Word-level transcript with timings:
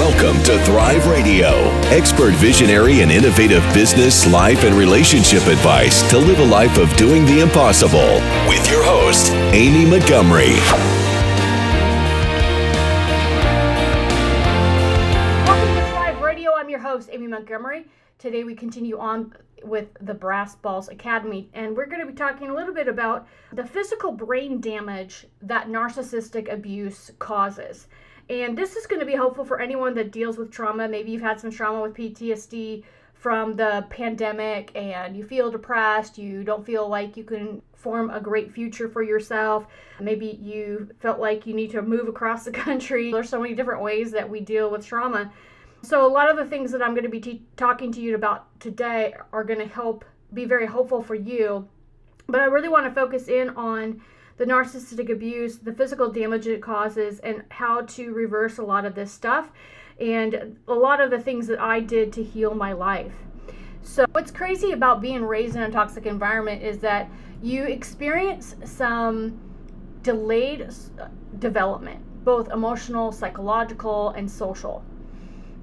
Welcome 0.00 0.42
to 0.44 0.58
Thrive 0.64 1.06
Radio, 1.08 1.50
expert 1.90 2.32
visionary 2.32 3.02
and 3.02 3.12
innovative 3.12 3.62
business, 3.74 4.26
life, 4.32 4.64
and 4.64 4.74
relationship 4.74 5.46
advice 5.46 6.08
to 6.08 6.16
live 6.16 6.38
a 6.38 6.44
life 6.46 6.78
of 6.78 6.90
doing 6.96 7.26
the 7.26 7.40
impossible. 7.40 8.14
With 8.48 8.66
your 8.70 8.82
host, 8.82 9.30
Amy 9.52 9.84
Montgomery. 9.84 10.54
Welcome 15.44 15.74
to 15.74 15.90
Thrive 15.90 16.20
Radio. 16.22 16.54
I'm 16.54 16.70
your 16.70 16.80
host, 16.80 17.10
Amy 17.12 17.26
Montgomery. 17.26 17.86
Today 18.18 18.42
we 18.42 18.54
continue 18.54 18.98
on 18.98 19.34
with 19.64 19.88
the 20.00 20.14
Brass 20.14 20.56
Balls 20.56 20.88
Academy, 20.88 21.50
and 21.52 21.76
we're 21.76 21.84
going 21.84 22.00
to 22.00 22.06
be 22.06 22.14
talking 22.14 22.48
a 22.48 22.54
little 22.54 22.72
bit 22.72 22.88
about 22.88 23.28
the 23.52 23.66
physical 23.66 24.12
brain 24.12 24.62
damage 24.62 25.26
that 25.42 25.68
narcissistic 25.68 26.50
abuse 26.50 27.10
causes. 27.18 27.86
And 28.30 28.56
this 28.56 28.76
is 28.76 28.86
going 28.86 29.00
to 29.00 29.06
be 29.06 29.14
helpful 29.14 29.44
for 29.44 29.60
anyone 29.60 29.92
that 29.94 30.12
deals 30.12 30.38
with 30.38 30.52
trauma. 30.52 30.86
Maybe 30.86 31.10
you've 31.10 31.20
had 31.20 31.40
some 31.40 31.50
trauma 31.50 31.82
with 31.82 31.94
PTSD 31.94 32.84
from 33.12 33.56
the 33.56 33.84
pandemic 33.90 34.70
and 34.76 35.16
you 35.16 35.24
feel 35.24 35.50
depressed, 35.50 36.16
you 36.16 36.44
don't 36.44 36.64
feel 36.64 36.88
like 36.88 37.16
you 37.16 37.24
can 37.24 37.60
form 37.74 38.08
a 38.10 38.20
great 38.20 38.52
future 38.52 38.88
for 38.88 39.02
yourself. 39.02 39.66
Maybe 40.00 40.38
you 40.40 40.88
felt 41.00 41.18
like 41.18 41.44
you 41.44 41.54
need 41.54 41.72
to 41.72 41.82
move 41.82 42.06
across 42.06 42.44
the 42.44 42.50
country. 42.66 43.10
There's 43.10 43.28
so 43.28 43.40
many 43.40 43.54
different 43.54 43.82
ways 43.82 44.12
that 44.12 44.30
we 44.30 44.40
deal 44.40 44.70
with 44.70 44.86
trauma. 44.86 45.32
So, 45.82 46.06
a 46.06 46.08
lot 46.08 46.30
of 46.30 46.36
the 46.36 46.44
things 46.44 46.70
that 46.72 46.82
I'm 46.82 46.90
going 46.90 47.04
to 47.04 47.10
be 47.10 47.20
te- 47.20 47.42
talking 47.56 47.90
to 47.92 48.00
you 48.00 48.14
about 48.14 48.60
today 48.60 49.14
are 49.32 49.42
going 49.42 49.58
to 49.58 49.66
help 49.66 50.04
be 50.32 50.44
very 50.44 50.66
helpful 50.66 51.02
for 51.02 51.14
you. 51.14 51.66
But 52.28 52.42
I 52.42 52.44
really 52.44 52.68
want 52.68 52.86
to 52.86 52.92
focus 52.92 53.28
in 53.28 53.50
on 53.50 54.02
the 54.40 54.46
narcissistic 54.46 55.12
abuse, 55.12 55.58
the 55.58 55.72
physical 55.74 56.10
damage 56.10 56.46
it 56.46 56.62
causes, 56.62 57.18
and 57.18 57.42
how 57.50 57.82
to 57.82 58.14
reverse 58.14 58.56
a 58.56 58.62
lot 58.62 58.86
of 58.86 58.94
this 58.94 59.12
stuff, 59.12 59.50
and 60.00 60.56
a 60.66 60.72
lot 60.72 60.98
of 60.98 61.10
the 61.10 61.20
things 61.20 61.46
that 61.46 61.60
I 61.60 61.80
did 61.80 62.10
to 62.14 62.22
heal 62.22 62.54
my 62.54 62.72
life. 62.72 63.12
So, 63.82 64.06
what's 64.12 64.30
crazy 64.30 64.72
about 64.72 65.02
being 65.02 65.26
raised 65.26 65.56
in 65.56 65.62
a 65.62 65.70
toxic 65.70 66.06
environment 66.06 66.62
is 66.62 66.78
that 66.78 67.10
you 67.42 67.64
experience 67.64 68.56
some 68.64 69.38
delayed 70.02 70.70
development, 71.38 72.02
both 72.24 72.50
emotional, 72.50 73.12
psychological, 73.12 74.08
and 74.08 74.30
social. 74.30 74.82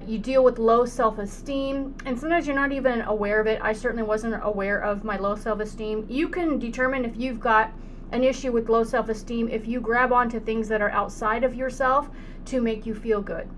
You 0.06 0.20
deal 0.20 0.44
with 0.44 0.60
low 0.60 0.84
self 0.84 1.18
esteem, 1.18 1.96
and 2.06 2.16
sometimes 2.16 2.46
you're 2.46 2.54
not 2.54 2.70
even 2.70 3.00
aware 3.00 3.40
of 3.40 3.48
it. 3.48 3.58
I 3.60 3.72
certainly 3.72 4.04
wasn't 4.04 4.36
aware 4.40 4.78
of 4.78 5.02
my 5.02 5.16
low 5.16 5.34
self 5.34 5.58
esteem. 5.58 6.06
You 6.08 6.28
can 6.28 6.60
determine 6.60 7.04
if 7.04 7.16
you've 7.16 7.40
got 7.40 7.72
an 8.12 8.24
issue 8.24 8.52
with 8.52 8.68
low 8.68 8.84
self 8.84 9.08
esteem 9.08 9.48
if 9.48 9.66
you 9.66 9.80
grab 9.80 10.12
onto 10.12 10.40
things 10.40 10.68
that 10.68 10.80
are 10.80 10.90
outside 10.90 11.44
of 11.44 11.54
yourself 11.54 12.08
to 12.46 12.60
make 12.60 12.86
you 12.86 12.94
feel 12.94 13.20
good. 13.20 13.48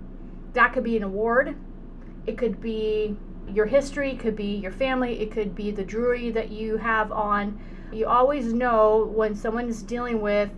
That 0.53 0.73
could 0.73 0.83
be 0.83 0.97
an 0.97 1.03
award, 1.03 1.55
it 2.25 2.37
could 2.37 2.61
be 2.61 3.15
your 3.47 3.65
history, 3.65 4.11
it 4.11 4.19
could 4.19 4.35
be 4.35 4.55
your 4.55 4.71
family, 4.71 5.19
it 5.19 5.31
could 5.31 5.55
be 5.55 5.71
the 5.71 5.83
jewelry 5.83 6.29
that 6.31 6.51
you 6.51 6.77
have 6.77 7.11
on. 7.11 7.59
You 7.91 8.07
always 8.07 8.53
know 8.53 9.11
when 9.13 9.35
someone 9.35 9.67
is 9.67 9.83
dealing 9.83 10.21
with 10.21 10.49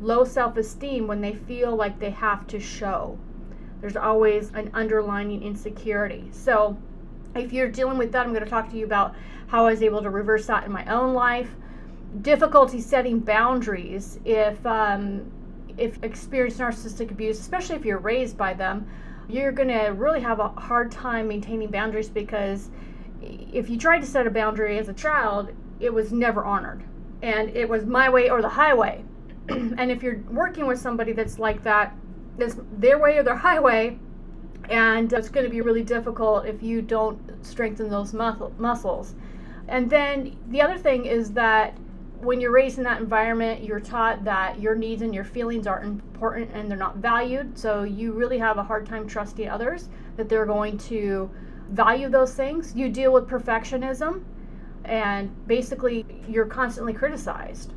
low 0.00 0.24
self 0.24 0.56
esteem 0.56 1.06
when 1.06 1.20
they 1.20 1.34
feel 1.34 1.74
like 1.74 1.98
they 1.98 2.10
have 2.10 2.46
to 2.48 2.60
show. 2.60 3.18
There's 3.80 3.96
always 3.96 4.50
an 4.54 4.70
underlying 4.74 5.42
insecurity. 5.42 6.28
So, 6.32 6.76
if 7.34 7.52
you're 7.52 7.68
dealing 7.68 7.98
with 7.98 8.12
that, 8.12 8.24
I'm 8.26 8.32
going 8.32 8.44
to 8.44 8.50
talk 8.50 8.70
to 8.70 8.76
you 8.76 8.84
about 8.84 9.14
how 9.48 9.66
I 9.66 9.70
was 9.70 9.82
able 9.82 10.02
to 10.02 10.10
reverse 10.10 10.46
that 10.46 10.64
in 10.64 10.72
my 10.72 10.84
own 10.86 11.14
life 11.14 11.50
difficulty 12.22 12.80
setting 12.80 13.20
boundaries 13.20 14.18
if 14.24 14.64
um, 14.66 15.30
if 15.76 16.02
experience 16.02 16.56
narcissistic 16.56 17.10
abuse, 17.10 17.38
especially 17.38 17.76
if 17.76 17.84
you're 17.84 17.98
raised 17.98 18.36
by 18.36 18.54
them, 18.54 18.86
you're 19.28 19.52
going 19.52 19.68
to 19.68 19.88
really 19.88 20.20
have 20.20 20.40
a 20.40 20.48
hard 20.48 20.90
time 20.90 21.28
maintaining 21.28 21.70
boundaries 21.70 22.08
because 22.08 22.70
if 23.20 23.68
you 23.68 23.76
tried 23.78 24.00
to 24.00 24.06
set 24.06 24.26
a 24.26 24.30
boundary 24.30 24.78
as 24.78 24.88
a 24.88 24.94
child, 24.94 25.52
it 25.80 25.92
was 25.92 26.12
never 26.12 26.44
honored. 26.44 26.82
And 27.22 27.54
it 27.56 27.68
was 27.68 27.84
my 27.84 28.08
way 28.08 28.30
or 28.30 28.40
the 28.40 28.48
highway. 28.48 29.04
and 29.48 29.90
if 29.90 30.02
you're 30.02 30.22
working 30.30 30.66
with 30.66 30.80
somebody 30.80 31.12
that's 31.12 31.38
like 31.38 31.62
that, 31.64 31.94
that's 32.38 32.56
their 32.78 32.98
way 32.98 33.18
or 33.18 33.22
their 33.22 33.36
highway, 33.36 33.98
and 34.68 35.12
it's 35.12 35.28
going 35.28 35.44
to 35.44 35.50
be 35.50 35.60
really 35.60 35.82
difficult 35.82 36.46
if 36.46 36.62
you 36.62 36.82
don't 36.82 37.18
strengthen 37.44 37.88
those 37.88 38.12
muscle- 38.12 38.52
muscles. 38.58 39.14
And 39.68 39.88
then 39.88 40.36
the 40.48 40.60
other 40.60 40.78
thing 40.78 41.06
is 41.06 41.32
that 41.32 41.76
when 42.20 42.40
you're 42.40 42.52
raised 42.52 42.78
in 42.78 42.84
that 42.84 43.00
environment, 43.00 43.62
you're 43.62 43.80
taught 43.80 44.24
that 44.24 44.60
your 44.60 44.74
needs 44.74 45.02
and 45.02 45.14
your 45.14 45.24
feelings 45.24 45.66
aren't 45.66 45.84
important 45.84 46.50
and 46.52 46.70
they're 46.70 46.78
not 46.78 46.96
valued. 46.96 47.58
So 47.58 47.82
you 47.82 48.12
really 48.12 48.38
have 48.38 48.58
a 48.58 48.62
hard 48.62 48.86
time 48.86 49.06
trusting 49.06 49.48
others 49.48 49.88
that 50.16 50.28
they're 50.28 50.46
going 50.46 50.78
to 50.78 51.30
value 51.70 52.08
those 52.08 52.34
things. 52.34 52.74
You 52.74 52.88
deal 52.88 53.12
with 53.12 53.26
perfectionism, 53.26 54.24
and 54.84 55.46
basically, 55.46 56.06
you're 56.28 56.46
constantly 56.46 56.92
criticized, 56.92 57.72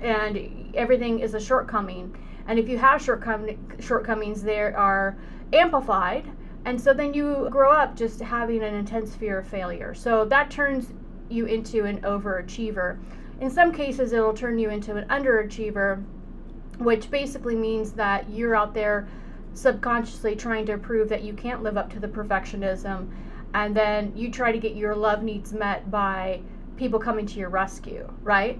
and 0.00 0.74
everything 0.74 1.20
is 1.20 1.34
a 1.34 1.40
shortcoming. 1.40 2.16
And 2.46 2.58
if 2.58 2.68
you 2.68 2.78
have 2.78 3.02
shortcom- 3.02 3.82
shortcomings, 3.82 4.42
they 4.42 4.60
are 4.60 5.18
amplified. 5.52 6.26
And 6.64 6.80
so 6.80 6.92
then 6.92 7.14
you 7.14 7.48
grow 7.50 7.70
up 7.70 7.96
just 7.96 8.20
having 8.20 8.62
an 8.62 8.74
intense 8.74 9.14
fear 9.14 9.38
of 9.38 9.46
failure. 9.46 9.94
So 9.94 10.24
that 10.26 10.50
turns 10.50 10.92
you 11.28 11.44
into 11.46 11.84
an 11.84 12.00
overachiever. 12.00 12.98
In 13.40 13.50
some 13.50 13.72
cases, 13.72 14.12
it'll 14.12 14.34
turn 14.34 14.58
you 14.58 14.70
into 14.70 14.96
an 14.96 15.06
underachiever, 15.08 16.02
which 16.78 17.10
basically 17.10 17.54
means 17.54 17.92
that 17.92 18.28
you're 18.30 18.54
out 18.54 18.74
there 18.74 19.08
subconsciously 19.54 20.36
trying 20.36 20.66
to 20.66 20.78
prove 20.78 21.08
that 21.08 21.22
you 21.22 21.32
can't 21.32 21.62
live 21.62 21.76
up 21.76 21.90
to 21.92 22.00
the 22.00 22.08
perfectionism, 22.08 23.08
and 23.54 23.76
then 23.76 24.12
you 24.14 24.30
try 24.30 24.52
to 24.52 24.58
get 24.58 24.74
your 24.74 24.94
love 24.94 25.22
needs 25.22 25.52
met 25.52 25.90
by 25.90 26.40
people 26.76 26.98
coming 26.98 27.26
to 27.26 27.38
your 27.38 27.48
rescue, 27.48 28.08
right? 28.22 28.58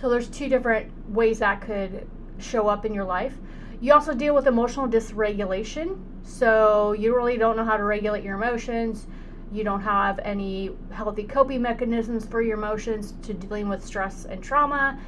So 0.00 0.08
there's 0.08 0.28
two 0.28 0.48
different 0.48 0.90
ways 1.08 1.40
that 1.40 1.60
could 1.60 2.08
show 2.38 2.68
up 2.68 2.84
in 2.84 2.94
your 2.94 3.04
life. 3.04 3.34
You 3.80 3.92
also 3.92 4.14
deal 4.14 4.34
with 4.34 4.46
emotional 4.46 4.88
dysregulation. 4.88 5.98
So 6.22 6.92
you 6.92 7.14
really 7.16 7.36
don't 7.36 7.56
know 7.56 7.64
how 7.64 7.76
to 7.76 7.84
regulate 7.84 8.22
your 8.22 8.36
emotions 8.36 9.06
you 9.52 9.64
don't 9.64 9.80
have 9.80 10.18
any 10.20 10.70
healthy 10.90 11.24
coping 11.24 11.62
mechanisms 11.62 12.26
for 12.26 12.42
your 12.42 12.58
emotions 12.58 13.14
to 13.22 13.32
dealing 13.34 13.68
with 13.68 13.84
stress 13.84 14.24
and 14.26 14.42
trauma 14.42 14.98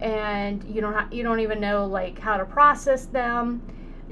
and 0.00 0.62
you 0.64 0.80
don't 0.80 0.92
ha- 0.92 1.08
you 1.10 1.22
don't 1.22 1.40
even 1.40 1.60
know 1.60 1.86
like 1.86 2.18
how 2.18 2.36
to 2.36 2.44
process 2.44 3.06
them. 3.06 3.62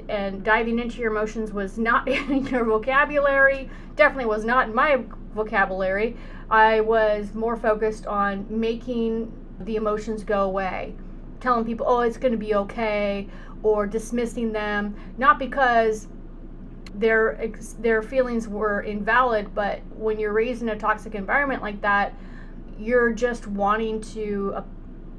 And 0.09 0.43
diving 0.43 0.79
into 0.79 0.99
your 0.99 1.11
emotions 1.11 1.51
was 1.51 1.77
not 1.77 2.07
in 2.07 2.45
your 2.47 2.63
vocabulary 2.65 3.69
definitely 3.95 4.25
was 4.25 4.45
not 4.45 4.67
in 4.67 4.75
my 4.75 5.03
vocabulary. 5.33 6.15
I 6.49 6.81
was 6.81 7.33
more 7.33 7.57
focused 7.57 8.05
on 8.05 8.45
making 8.49 9.31
the 9.59 9.75
emotions 9.75 10.23
go 10.23 10.43
away 10.43 10.93
telling 11.39 11.65
people 11.65 11.85
oh 11.87 12.01
it's 12.01 12.17
going 12.17 12.31
to 12.31 12.37
be 12.37 12.53
okay 12.55 13.27
or 13.63 13.87
dismissing 13.87 14.51
them 14.51 14.95
not 15.17 15.39
because 15.39 16.07
their 16.99 17.51
their 17.79 18.01
feelings 18.01 18.47
were 18.47 18.81
invalid 18.81 19.53
but 19.53 19.81
when 19.95 20.19
you're 20.19 20.33
raised 20.33 20.61
in 20.61 20.69
a 20.69 20.77
toxic 20.77 21.15
environment 21.15 21.61
like 21.61 21.81
that 21.81 22.13
you're 22.79 23.11
just 23.11 23.47
wanting 23.47 24.01
to 24.01 24.53
uh, 24.55 24.63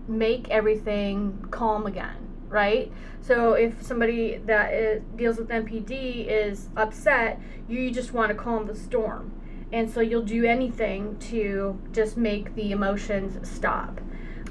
make 0.06 0.48
everything 0.50 1.46
calm 1.50 1.86
again 1.86 2.28
right? 2.48 2.90
So 3.20 3.52
if 3.52 3.82
somebody 3.82 4.38
that 4.46 4.72
is, 4.72 5.02
deals 5.16 5.38
with 5.38 5.48
NPD 5.48 6.26
is 6.28 6.68
upset 6.76 7.40
you 7.68 7.90
just 7.90 8.12
want 8.12 8.30
to 8.30 8.34
calm 8.34 8.66
the 8.66 8.74
storm. 8.74 9.32
And 9.70 9.90
so 9.90 10.00
you'll 10.00 10.22
do 10.22 10.44
anything 10.46 11.18
to 11.30 11.78
just 11.92 12.16
make 12.16 12.54
the 12.54 12.72
emotions 12.72 13.46
stop 13.48 14.00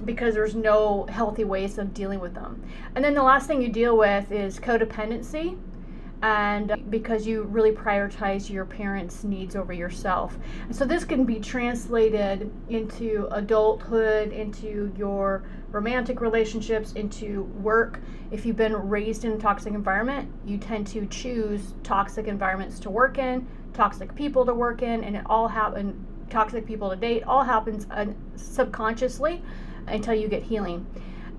because 0.06 0.36
there's 0.36 0.54
no 0.54 1.08
healthy 1.10 1.44
ways 1.44 1.80
of 1.80 1.92
dealing 1.92 2.20
with 2.20 2.36
them. 2.36 2.64
And 2.94 3.04
then 3.04 3.16
the 3.16 3.24
last 3.24 3.48
thing 3.48 3.64
you 3.64 3.70
deal 3.70 3.98
with 3.98 4.32
is 4.32 4.60
codependency 4.60 5.58
and 6.24 6.90
because 6.90 7.28
you 7.28 7.44
really 7.44 7.72
prioritize 7.72 8.50
your 8.50 8.66
parents' 8.66 9.24
needs 9.24 9.56
over 9.56 9.72
yourself. 9.72 10.38
So 10.72 10.84
this 10.86 11.04
can 11.06 11.26
be 11.26 11.40
translated 11.40 12.52
into 12.70 13.28
adulthood, 13.32 14.32
into 14.32 14.92
your 14.98 15.44
romantic 15.72 16.22
relationships, 16.22 16.94
into 16.94 17.44
work. 17.62 18.02
If 18.32 18.46
you've 18.46 18.56
been 18.56 18.76
raised 18.90 19.26
in 19.26 19.34
a 19.34 19.38
toxic 19.38 19.74
environment, 19.74 20.32
you 20.46 20.58
tend 20.58 20.88
to 20.88 21.06
choose 21.06 21.74
toxic 21.84 22.28
environments 22.28 22.80
to 22.80 22.90
work 22.90 23.18
in, 23.18 23.48
toxic 23.74 24.16
people 24.16 24.46
to 24.46 24.54
work 24.54 24.82
in, 24.82 25.04
and 25.04 25.16
it 25.16 25.24
all 25.28 25.48
happens 25.48 25.96
toxic 26.30 26.66
people 26.66 26.90
to 26.90 26.96
date 26.98 27.24
all 27.24 27.44
happens 27.44 27.88
uh, 27.92 28.06
subconsciously 28.36 29.42
until 29.88 30.14
you 30.14 30.28
get 30.28 30.44
healing. 30.44 30.86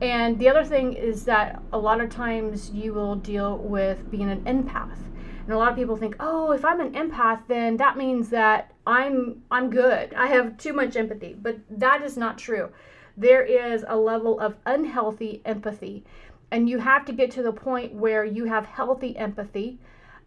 And 0.00 0.38
the 0.38 0.48
other 0.48 0.64
thing 0.64 0.92
is 0.92 1.24
that 1.24 1.60
a 1.72 1.78
lot 1.78 2.00
of 2.00 2.08
times 2.08 2.70
you 2.70 2.94
will 2.94 3.16
deal 3.16 3.58
with 3.58 4.10
being 4.10 4.30
an 4.30 4.44
empath. 4.44 4.98
And 5.44 5.54
a 5.54 5.58
lot 5.58 5.70
of 5.70 5.76
people 5.76 5.96
think, 5.96 6.14
"Oh, 6.20 6.52
if 6.52 6.64
I'm 6.64 6.80
an 6.80 6.92
empath, 6.92 7.40
then 7.48 7.78
that 7.78 7.96
means 7.96 8.28
that 8.30 8.72
I'm 8.86 9.42
I'm 9.50 9.70
good. 9.70 10.14
I 10.14 10.26
have 10.26 10.56
too 10.58 10.72
much 10.72 10.96
empathy." 10.96 11.34
But 11.40 11.58
that 11.70 12.02
is 12.02 12.16
not 12.16 12.38
true. 12.38 12.68
There 13.16 13.42
is 13.42 13.84
a 13.88 13.96
level 13.96 14.38
of 14.38 14.56
unhealthy 14.66 15.42
empathy, 15.44 16.04
and 16.50 16.68
you 16.68 16.78
have 16.78 17.04
to 17.06 17.12
get 17.12 17.30
to 17.32 17.42
the 17.42 17.52
point 17.52 17.94
where 17.94 18.24
you 18.24 18.44
have 18.44 18.66
healthy 18.66 19.16
empathy 19.16 19.78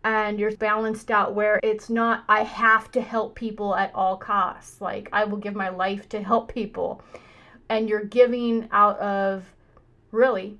and 0.04 0.40
you're 0.40 0.56
balanced 0.58 1.12
out 1.12 1.36
where 1.36 1.60
it's 1.64 1.90
not 1.90 2.24
I 2.28 2.44
have 2.44 2.92
to 2.92 3.02
help 3.02 3.36
people 3.36 3.76
at 3.76 3.94
all 3.94 4.18
costs. 4.18 4.82
Like 4.82 5.08
I 5.14 5.24
will 5.24 5.38
give 5.38 5.56
my 5.56 5.70
life 5.70 6.10
to 6.10 6.22
help 6.22 6.54
people. 6.54 7.02
And 7.70 7.88
you're 7.88 8.04
giving 8.04 8.68
out 8.72 9.00
of 9.00 9.46
really 10.12 10.58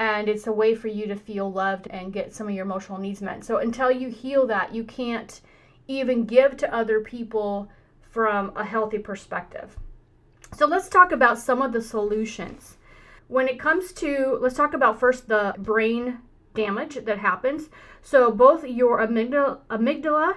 and 0.00 0.30
it's 0.30 0.46
a 0.46 0.52
way 0.52 0.74
for 0.74 0.88
you 0.88 1.06
to 1.06 1.14
feel 1.14 1.52
loved 1.52 1.86
and 1.90 2.10
get 2.10 2.34
some 2.34 2.48
of 2.48 2.54
your 2.54 2.64
emotional 2.64 2.98
needs 2.98 3.20
met. 3.20 3.44
So 3.44 3.58
until 3.58 3.90
you 3.90 4.08
heal 4.08 4.46
that, 4.46 4.74
you 4.74 4.82
can't 4.82 5.42
even 5.88 6.24
give 6.24 6.56
to 6.56 6.74
other 6.74 7.00
people 7.00 7.68
from 8.00 8.50
a 8.56 8.64
healthy 8.64 8.98
perspective. 8.98 9.76
So 10.56 10.66
let's 10.66 10.88
talk 10.88 11.12
about 11.12 11.38
some 11.38 11.60
of 11.60 11.74
the 11.74 11.82
solutions. 11.82 12.78
When 13.28 13.46
it 13.46 13.60
comes 13.60 13.92
to, 13.92 14.38
let's 14.40 14.56
talk 14.56 14.72
about 14.72 14.98
first 14.98 15.28
the 15.28 15.54
brain 15.58 16.20
damage 16.54 16.94
that 17.04 17.18
happens. 17.18 17.68
So 18.00 18.30
both 18.30 18.64
your 18.64 19.06
amygdala, 19.06 19.58
amygdala 19.68 20.36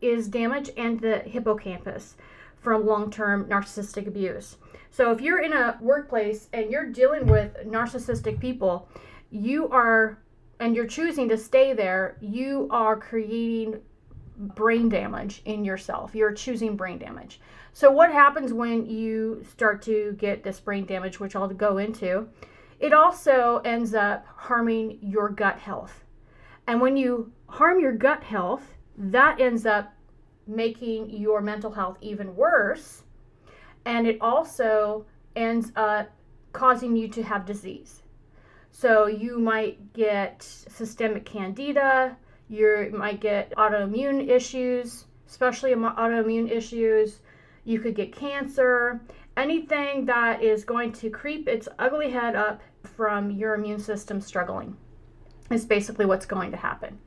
is 0.00 0.26
damaged 0.26 0.70
and 0.76 1.00
the 1.00 1.18
hippocampus 1.18 2.16
from 2.58 2.86
long-term 2.86 3.44
narcissistic 3.44 4.06
abuse. 4.06 4.56
So 4.92 5.10
if 5.10 5.22
you're 5.22 5.40
in 5.40 5.54
a 5.54 5.78
workplace 5.80 6.48
and 6.52 6.70
you're 6.70 6.90
dealing 6.90 7.26
with 7.26 7.56
narcissistic 7.66 8.38
people, 8.38 8.88
you 9.30 9.68
are 9.70 10.18
and 10.60 10.76
you're 10.76 10.86
choosing 10.86 11.28
to 11.30 11.38
stay 11.38 11.72
there, 11.72 12.18
you 12.20 12.68
are 12.70 12.96
creating 12.96 13.80
brain 14.36 14.90
damage 14.90 15.40
in 15.46 15.64
yourself. 15.64 16.14
You're 16.14 16.32
choosing 16.32 16.76
brain 16.76 16.98
damage. 16.98 17.40
So 17.72 17.90
what 17.90 18.12
happens 18.12 18.52
when 18.52 18.86
you 18.86 19.42
start 19.50 19.80
to 19.82 20.12
get 20.18 20.44
this 20.44 20.60
brain 20.60 20.84
damage, 20.84 21.18
which 21.18 21.34
I'll 21.34 21.48
go 21.48 21.78
into? 21.78 22.28
It 22.78 22.92
also 22.92 23.62
ends 23.64 23.94
up 23.94 24.26
harming 24.26 24.98
your 25.00 25.30
gut 25.30 25.58
health. 25.58 26.04
And 26.66 26.80
when 26.80 26.98
you 26.98 27.32
harm 27.48 27.80
your 27.80 27.92
gut 27.92 28.22
health, 28.22 28.74
that 28.98 29.40
ends 29.40 29.64
up 29.64 29.94
making 30.46 31.08
your 31.10 31.40
mental 31.40 31.72
health 31.72 31.96
even 32.02 32.36
worse. 32.36 33.04
And 33.84 34.06
it 34.06 34.18
also 34.20 35.04
ends 35.34 35.72
up 35.76 36.10
causing 36.52 36.96
you 36.96 37.08
to 37.08 37.22
have 37.22 37.46
disease. 37.46 38.02
So 38.70 39.06
you 39.06 39.38
might 39.38 39.92
get 39.92 40.42
systemic 40.42 41.24
candida, 41.24 42.16
you 42.48 42.90
might 42.92 43.20
get 43.20 43.54
autoimmune 43.56 44.28
issues, 44.28 45.04
especially 45.28 45.72
autoimmune 45.74 46.50
issues. 46.50 47.20
You 47.64 47.78
could 47.78 47.94
get 47.94 48.14
cancer, 48.14 49.00
anything 49.36 50.04
that 50.06 50.42
is 50.42 50.64
going 50.64 50.92
to 50.92 51.10
creep 51.10 51.48
its 51.48 51.68
ugly 51.78 52.10
head 52.10 52.34
up 52.34 52.60
from 52.82 53.30
your 53.30 53.54
immune 53.54 53.78
system 53.78 54.20
struggling 54.20 54.76
is 55.50 55.64
basically 55.64 56.06
what's 56.06 56.26
going 56.26 56.50
to 56.50 56.56
happen. 56.56 56.98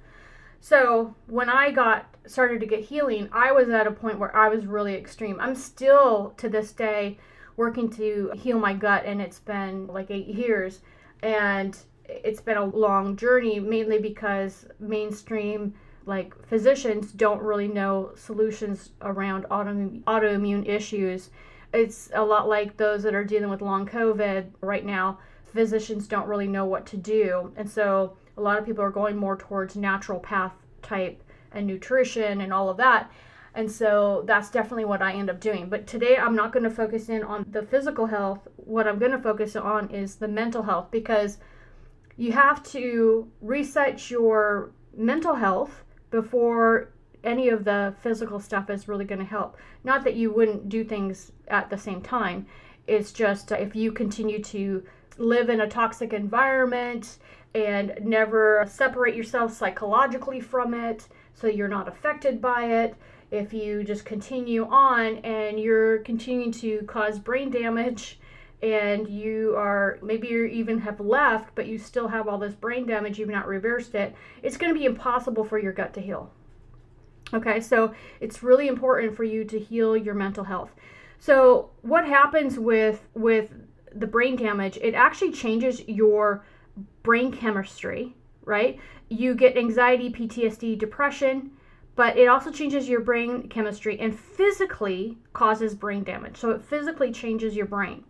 So 0.66 1.14
when 1.28 1.48
I 1.48 1.70
got 1.70 2.08
started 2.26 2.60
to 2.60 2.66
get 2.66 2.86
healing, 2.86 3.30
I 3.32 3.52
was 3.52 3.70
at 3.70 3.86
a 3.86 3.92
point 3.92 4.18
where 4.18 4.36
I 4.36 4.50
was 4.50 4.66
really 4.66 4.96
extreme. 4.96 5.40
I'm 5.40 5.54
still 5.54 6.34
to 6.38 6.50
this 6.50 6.72
day 6.72 7.20
working 7.56 7.88
to 7.92 8.32
heal 8.36 8.58
my 8.58 8.74
gut, 8.74 9.04
and 9.06 9.22
it's 9.22 9.38
been 9.38 9.86
like 9.86 10.10
eight 10.10 10.26
years, 10.26 10.80
and 11.22 11.78
it's 12.10 12.42
been 12.42 12.58
a 12.58 12.66
long 12.66 13.16
journey, 13.16 13.60
mainly 13.60 14.00
because 14.00 14.66
mainstream 14.80 15.76
like 16.08 16.34
physicians 16.48 17.12
don't 17.12 17.44
really 17.44 17.68
know 17.68 18.10
solutions 18.16 18.90
around 19.04 19.46
auto, 19.52 19.72
autoimmune 20.08 20.68
issues. 20.68 21.30
It's 21.76 22.10
a 22.16 22.26
lot 22.26 22.50
like 22.50 22.76
those 22.78 23.04
that 23.04 23.14
are 23.14 23.24
dealing 23.24 23.52
with 23.52 23.62
long 23.62 23.86
COVID 23.88 24.48
right 24.62 24.84
now. 24.84 25.20
Physicians 25.54 26.08
don't 26.08 26.28
really 26.28 26.48
know 26.48 26.66
what 26.66 26.88
to 26.88 26.98
do, 26.98 27.54
and 27.56 27.70
so 27.70 28.18
a 28.38 28.42
lot 28.42 28.58
of 28.58 28.66
people 28.66 28.84
are 28.84 28.92
going 28.92 29.18
more 29.18 29.38
towards 29.38 29.76
natural 29.76 30.20
path 30.20 30.54
type 30.82 31.24
and 31.52 31.66
nutrition 31.66 32.42
and 32.42 32.54
all 32.54 32.70
of 32.70 32.78
that. 32.78 33.12
And 33.54 33.72
so 33.72 34.24
that's 34.28 34.50
definitely 34.50 34.86
what 34.86 35.02
I 35.02 35.14
end 35.14 35.30
up 35.30 35.40
doing. 35.40 35.70
But 35.70 35.88
today 35.88 36.18
I'm 36.18 36.36
not 36.36 36.52
going 36.52 36.64
to 36.64 36.70
focus 36.70 37.08
in 37.08 37.24
on 37.24 37.46
the 37.50 37.64
physical 37.64 38.08
health. 38.08 38.48
What 38.58 38.88
I'm 38.88 39.00
going 39.00 39.14
to 39.14 39.20
focus 39.20 39.56
on 39.56 39.90
is 39.90 40.16
the 40.16 40.28
mental 40.28 40.64
health 40.64 40.92
because 40.92 41.38
you 42.18 42.34
have 42.34 42.62
to 42.72 43.32
reset 43.42 44.12
your 44.12 44.72
mental 44.96 45.36
health 45.36 45.84
before 46.12 46.92
any 47.24 47.50
of 47.50 47.64
the 47.64 47.94
physical 48.02 48.40
stuff 48.40 48.70
is 48.70 48.88
really 48.88 49.06
going 49.06 49.20
to 49.20 49.26
help. 49.26 49.58
Not 49.84 50.04
that 50.04 50.16
you 50.16 50.32
wouldn't 50.32 50.70
do 50.70 50.84
things 50.84 51.32
at 51.48 51.70
the 51.70 51.78
same 51.78 52.02
time. 52.02 52.46
It's 52.88 53.12
just 53.12 53.52
uh, 53.52 53.56
if 53.56 53.76
you 53.76 53.92
continue 53.92 54.42
to 54.44 54.84
live 55.18 55.50
in 55.50 55.62
a 55.62 55.68
toxic 55.68 56.14
environment 56.14 57.18
and 57.56 57.98
never 58.02 58.66
separate 58.68 59.16
yourself 59.16 59.54
psychologically 59.54 60.42
from 60.42 60.74
it 60.74 61.08
so 61.34 61.48
you're 61.48 61.70
not 61.70 61.88
affected 61.88 62.42
by 62.42 62.66
it. 62.66 62.96
If 63.32 63.54
you 63.54 63.84
just 63.84 64.06
continue 64.06 64.68
on 64.68 65.18
and 65.18 65.60
you're 65.60 66.00
continuing 66.00 66.52
to 66.54 66.82
cause 66.84 67.18
brain 67.18 67.50
damage 67.50 68.20
and 68.62 69.08
you 69.08 69.56
are 69.58 70.00
maybe 70.02 70.28
you 70.28 70.46
even 70.46 70.80
have 70.80 71.00
left 71.00 71.54
but 71.56 71.68
you 71.68 71.78
still 71.78 72.08
have 72.08 72.28
all 72.28 72.38
this 72.38 72.54
brain 72.54 72.86
damage 72.86 73.20
you've 73.20 73.30
not 73.30 73.46
reversed 73.48 73.94
it 73.96 74.16
it's 74.42 74.56
going 74.56 74.74
to 74.74 74.80
be 74.80 74.86
impossible 74.86 75.44
for 75.44 75.60
your 75.60 75.74
gut 75.74 75.94
to 75.94 76.00
heal 76.00 76.32
okay 77.34 77.60
so 77.60 77.94
it's 78.22 78.42
really 78.42 78.70
important 78.70 79.14
for 79.14 79.26
you 79.26 79.44
to 79.44 79.60
heal 79.60 79.98
your 79.98 80.16
mental 80.16 80.46
health 80.46 80.74
so 81.20 81.70
what 81.82 82.08
happens 82.08 82.58
with 82.58 83.06
with 83.14 83.54
the 83.94 84.08
brain 84.08 84.38
damage 84.38 84.78
it 84.82 84.94
actually 84.94 85.34
changes 85.34 85.86
your 85.88 86.46
brain 87.06 87.32
chemistry, 87.32 88.14
right? 88.44 88.78
You 89.10 89.36
get 89.36 89.56
anxiety, 89.56 90.10
PTSD, 90.10 90.78
depression, 90.78 91.52
but 91.96 92.18
it 92.18 92.28
also 92.28 92.52
changes 92.52 92.90
your 92.90 93.00
brain 93.00 93.48
chemistry 93.48 93.98
and 94.02 94.20
physically 94.20 95.18
causes 95.32 95.74
brain 95.74 96.04
damage. 96.04 96.36
So 96.36 96.50
it 96.50 96.62
physically 96.62 97.14
changes 97.14 97.56
your 97.56 97.68
brain. 97.68 98.04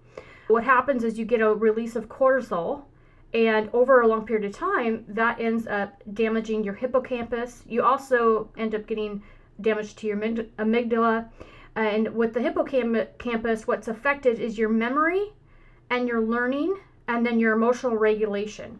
What 0.48 0.64
happens 0.64 1.04
is 1.04 1.20
you 1.20 1.26
get 1.26 1.42
a 1.42 1.54
release 1.54 1.96
of 1.96 2.10
cortisol, 2.10 2.86
and 3.34 3.70
over 3.74 4.02
a 4.02 4.08
long 4.08 4.26
period 4.26 4.46
of 4.46 4.56
time, 4.56 5.04
that 5.10 5.40
ends 5.42 5.68
up 5.68 6.02
damaging 6.14 6.64
your 6.64 6.74
hippocampus. 6.74 7.64
You 7.68 7.84
also 7.84 8.50
end 8.58 8.74
up 8.74 8.88
getting 8.88 9.22
damage 9.60 9.96
to 9.98 10.08
your 10.08 10.18
amygdala. 10.18 11.28
And 11.76 12.16
with 12.16 12.34
the 12.34 12.42
hippocampus, 12.42 13.68
what's 13.68 13.90
affected 13.90 14.40
is 14.40 14.58
your 14.58 14.70
memory 14.70 15.34
and 15.90 16.08
your 16.08 16.22
learning 16.22 16.78
and 17.10 17.26
then 17.26 17.40
your 17.40 17.54
emotional 17.54 17.98
regulation. 17.98 18.80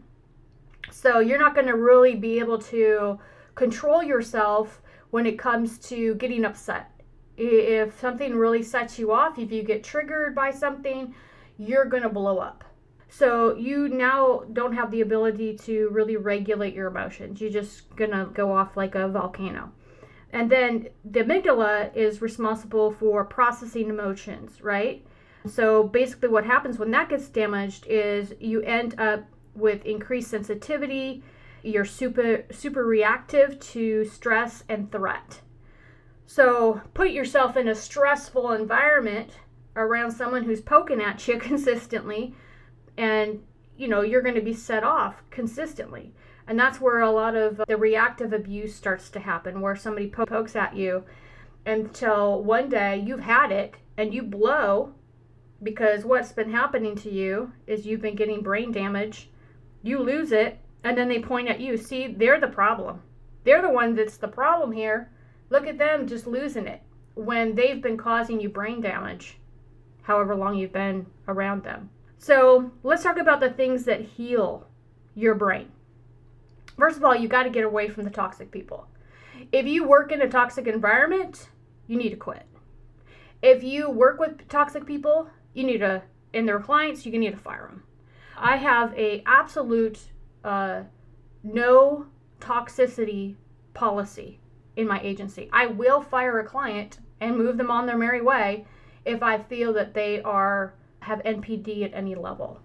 So 0.90 1.20
you're 1.20 1.38
not 1.38 1.54
going 1.54 1.66
to 1.66 1.76
really 1.76 2.14
be 2.14 2.38
able 2.38 2.58
to 2.58 3.18
control 3.54 4.02
yourself 4.02 4.80
when 5.10 5.26
it 5.26 5.38
comes 5.38 5.78
to 5.78 6.14
getting 6.16 6.44
upset. 6.44 6.90
If 7.36 7.98
something 8.00 8.34
really 8.34 8.62
sets 8.62 8.98
you 8.98 9.12
off, 9.12 9.38
if 9.38 9.52
you 9.52 9.62
get 9.62 9.84
triggered 9.84 10.34
by 10.34 10.50
something, 10.50 11.14
you're 11.58 11.84
going 11.84 12.02
to 12.02 12.08
blow 12.08 12.38
up. 12.38 12.64
So 13.08 13.56
you 13.56 13.88
now 13.88 14.42
don't 14.52 14.74
have 14.74 14.90
the 14.90 15.00
ability 15.00 15.56
to 15.58 15.88
really 15.90 16.16
regulate 16.16 16.74
your 16.74 16.88
emotions. 16.88 17.40
You're 17.40 17.50
just 17.50 17.94
going 17.96 18.10
to 18.10 18.26
go 18.32 18.52
off 18.52 18.76
like 18.76 18.94
a 18.94 19.08
volcano. 19.08 19.72
And 20.32 20.50
then 20.50 20.88
the 21.04 21.20
amygdala 21.20 21.94
is 21.96 22.20
responsible 22.20 22.90
for 22.90 23.24
processing 23.24 23.88
emotions, 23.88 24.60
right? 24.60 25.06
So 25.46 25.84
basically, 25.84 26.28
what 26.28 26.44
happens 26.44 26.78
when 26.78 26.90
that 26.90 27.08
gets 27.08 27.28
damaged 27.28 27.86
is 27.86 28.34
you 28.40 28.60
end 28.62 28.98
up 28.98 29.24
with 29.56 29.84
increased 29.84 30.30
sensitivity. 30.30 31.22
You're 31.62 31.84
super 31.84 32.44
super 32.50 32.84
reactive 32.84 33.58
to 33.60 34.04
stress 34.04 34.64
and 34.68 34.90
threat. 34.92 35.40
So 36.26 36.80
put 36.94 37.10
yourself 37.10 37.56
in 37.56 37.68
a 37.68 37.74
stressful 37.74 38.52
environment 38.52 39.30
around 39.74 40.10
someone 40.10 40.44
who's 40.44 40.60
poking 40.60 41.00
at 41.00 41.26
you 41.28 41.38
consistently, 41.40 42.34
and 42.96 43.42
you 43.76 43.88
know 43.88 44.02
you're 44.02 44.22
going 44.22 44.34
to 44.34 44.40
be 44.40 44.54
set 44.54 44.84
off 44.84 45.22
consistently. 45.30 46.12
And 46.48 46.58
that's 46.58 46.80
where 46.80 47.00
a 47.00 47.10
lot 47.10 47.34
of 47.34 47.60
uh, 47.60 47.64
the 47.66 47.76
reactive 47.76 48.32
abuse 48.32 48.74
starts 48.74 49.10
to 49.10 49.20
happen, 49.20 49.60
where 49.60 49.74
somebody 49.74 50.08
pokes 50.08 50.54
at 50.54 50.76
you 50.76 51.04
until 51.64 52.42
one 52.42 52.68
day 52.68 52.96
you've 52.96 53.20
had 53.20 53.50
it 53.50 53.74
and 53.96 54.14
you 54.14 54.22
blow 54.22 54.94
because 55.62 56.04
what's 56.04 56.32
been 56.32 56.50
happening 56.50 56.94
to 56.94 57.10
you 57.10 57.52
is 57.66 57.86
you've 57.86 58.02
been 58.02 58.14
getting 58.14 58.42
brain 58.42 58.70
damage, 58.70 59.30
you 59.86 60.00
lose 60.00 60.32
it, 60.32 60.58
and 60.84 60.96
then 60.96 61.08
they 61.08 61.20
point 61.20 61.48
at 61.48 61.60
you. 61.60 61.76
See, 61.76 62.08
they're 62.08 62.40
the 62.40 62.48
problem. 62.48 63.02
They're 63.44 63.62
the 63.62 63.70
one 63.70 63.94
that's 63.94 64.16
the 64.16 64.28
problem 64.28 64.72
here. 64.72 65.10
Look 65.50 65.66
at 65.66 65.78
them 65.78 66.06
just 66.06 66.26
losing 66.26 66.66
it 66.66 66.82
when 67.14 67.54
they've 67.54 67.80
been 67.80 67.96
causing 67.96 68.40
you 68.40 68.48
brain 68.48 68.80
damage, 68.80 69.38
however 70.02 70.34
long 70.34 70.56
you've 70.56 70.72
been 70.72 71.06
around 71.28 71.62
them. 71.62 71.88
So 72.18 72.70
let's 72.82 73.02
talk 73.02 73.18
about 73.18 73.40
the 73.40 73.50
things 73.50 73.84
that 73.84 74.00
heal 74.00 74.66
your 75.14 75.34
brain. 75.34 75.70
First 76.76 76.98
of 76.98 77.04
all, 77.04 77.14
you 77.14 77.28
got 77.28 77.44
to 77.44 77.50
get 77.50 77.64
away 77.64 77.88
from 77.88 78.04
the 78.04 78.10
toxic 78.10 78.50
people. 78.50 78.86
If 79.52 79.66
you 79.66 79.84
work 79.84 80.12
in 80.12 80.20
a 80.22 80.28
toxic 80.28 80.66
environment, 80.66 81.48
you 81.86 81.96
need 81.96 82.10
to 82.10 82.16
quit. 82.16 82.44
If 83.42 83.62
you 83.62 83.88
work 83.90 84.18
with 84.18 84.48
toxic 84.48 84.84
people, 84.86 85.28
you 85.54 85.64
need 85.64 85.78
to, 85.78 86.02
and 86.34 86.48
their 86.48 86.60
clients, 86.60 87.06
you 87.06 87.18
need 87.18 87.30
to 87.30 87.36
fire 87.36 87.68
them. 87.68 87.82
I 88.36 88.56
have 88.56 88.92
a 88.94 89.22
absolute 89.26 89.98
uh, 90.44 90.82
no 91.42 92.06
toxicity 92.40 93.36
policy 93.74 94.40
in 94.76 94.86
my 94.86 95.00
agency. 95.00 95.48
I 95.52 95.66
will 95.66 96.02
fire 96.02 96.38
a 96.38 96.44
client 96.44 96.98
and 97.20 97.36
move 97.36 97.56
them 97.56 97.70
on 97.70 97.86
their 97.86 97.96
merry 97.96 98.20
way 98.20 98.66
if 99.04 99.22
I 99.22 99.38
feel 99.38 99.72
that 99.74 99.94
they 99.94 100.20
are 100.22 100.74
have 101.00 101.22
NPD 101.22 101.84
at 101.84 101.94
any 101.94 102.14
level. 102.14 102.60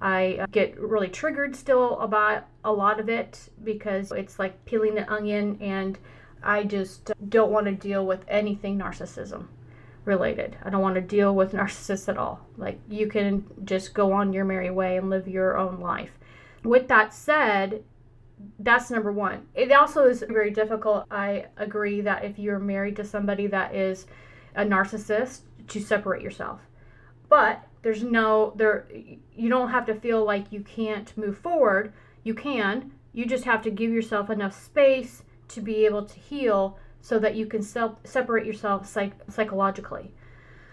I 0.00 0.46
get 0.50 0.78
really 0.80 1.08
triggered 1.08 1.54
still 1.54 1.98
about 2.00 2.46
a 2.64 2.72
lot 2.72 2.98
of 2.98 3.08
it 3.08 3.48
because 3.62 4.10
it's 4.12 4.38
like 4.38 4.64
peeling 4.64 4.98
an 4.98 5.08
onion 5.08 5.58
and 5.60 5.98
I 6.42 6.64
just 6.64 7.12
don't 7.28 7.52
want 7.52 7.66
to 7.66 7.72
deal 7.72 8.04
with 8.04 8.24
anything 8.26 8.78
narcissism 8.78 9.46
related. 10.04 10.56
I 10.62 10.70
don't 10.70 10.82
want 10.82 10.96
to 10.96 11.00
deal 11.00 11.34
with 11.34 11.52
narcissists 11.52 12.08
at 12.08 12.18
all. 12.18 12.40
Like 12.56 12.78
you 12.88 13.08
can 13.08 13.44
just 13.64 13.94
go 13.94 14.12
on 14.12 14.32
your 14.32 14.44
merry 14.44 14.70
way 14.70 14.96
and 14.96 15.10
live 15.10 15.28
your 15.28 15.56
own 15.56 15.80
life. 15.80 16.18
With 16.64 16.88
that 16.88 17.12
said, 17.12 17.82
that's 18.58 18.90
number 18.90 19.12
one. 19.12 19.46
It 19.54 19.70
also 19.72 20.06
is 20.06 20.24
very 20.28 20.50
difficult. 20.50 21.06
I 21.10 21.46
agree 21.56 22.00
that 22.00 22.24
if 22.24 22.38
you're 22.38 22.58
married 22.58 22.96
to 22.96 23.04
somebody 23.04 23.46
that 23.48 23.74
is 23.74 24.06
a 24.54 24.64
narcissist, 24.64 25.40
to 25.68 25.80
separate 25.80 26.22
yourself. 26.22 26.60
But 27.28 27.62
there's 27.82 28.02
no 28.02 28.52
there 28.56 28.86
you 29.34 29.48
don't 29.48 29.70
have 29.70 29.86
to 29.86 29.94
feel 29.94 30.24
like 30.24 30.52
you 30.52 30.60
can't 30.60 31.16
move 31.16 31.38
forward. 31.38 31.92
You 32.24 32.34
can. 32.34 32.92
You 33.12 33.26
just 33.26 33.44
have 33.44 33.62
to 33.62 33.70
give 33.70 33.90
yourself 33.90 34.30
enough 34.30 34.60
space 34.60 35.22
to 35.48 35.60
be 35.60 35.84
able 35.84 36.04
to 36.04 36.18
heal 36.18 36.78
so 37.02 37.18
that 37.18 37.34
you 37.34 37.44
can 37.46 37.62
self 37.62 37.98
separate 38.04 38.46
yourself 38.46 38.86
psych- 38.86 39.30
psychologically. 39.30 40.14